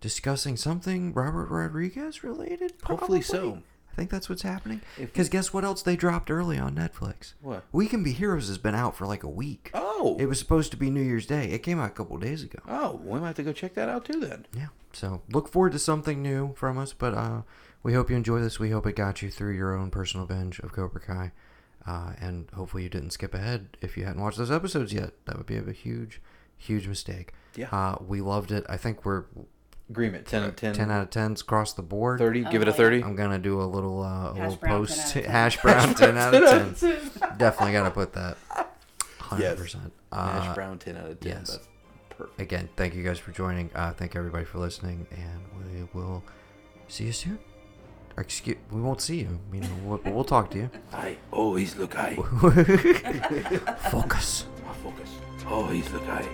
[0.00, 2.74] discussing something Robert Rodriguez related.
[2.84, 3.62] Hopefully so.
[3.90, 4.82] I think that's what's happening.
[4.98, 7.32] If- Because guess what else they dropped early on Netflix?
[7.40, 7.64] What?
[7.72, 9.70] We Can Be Heroes has been out for like a week.
[9.72, 10.16] Oh.
[10.20, 11.46] It was supposed to be New Year's Day.
[11.50, 12.58] It came out a couple days ago.
[12.68, 14.46] Oh, we might have to go check that out too then.
[14.54, 14.66] Yeah.
[14.92, 17.42] So look forward to something new from us, but uh,
[17.82, 18.58] we hope you enjoy this.
[18.58, 21.32] We hope it got you through your own personal binge of Cobra Kai.
[21.86, 25.12] Uh, and hopefully you didn't skip ahead if you hadn't watched those episodes yet.
[25.26, 26.20] That would be a huge,
[26.56, 27.32] huge mistake.
[27.54, 27.68] Yeah.
[27.70, 28.64] Uh, we loved it.
[28.68, 29.24] I think we're
[29.88, 30.26] Agreement.
[30.26, 30.74] 10 out of 10.
[30.74, 32.18] 10 out of 10s across the board.
[32.18, 32.44] 30.
[32.50, 33.04] Give it a Oh, 30.
[33.04, 35.24] I'm gonna do a little uh, a Hash little brown, post out of 10.
[35.30, 37.38] hash brown 10 out of 10.
[37.38, 38.36] Definitely gotta put that.
[39.20, 39.90] 100%.
[40.10, 41.32] Uh, Hash brown 10 out of 10.
[41.32, 41.50] yes.
[41.52, 41.68] That's
[42.10, 42.40] perfect.
[42.40, 43.70] again, thank you guys for joining.
[43.76, 45.40] Uh, thank everybody for listening, and
[45.72, 46.24] we will
[46.88, 47.38] see you soon.
[48.18, 49.38] Excuse, we won't see you.
[49.52, 50.70] You know, we'll, we'll talk to you.
[50.92, 52.14] I always look high.
[53.90, 54.46] Focus.
[54.68, 55.10] I Focus.
[55.46, 56.26] Always look high.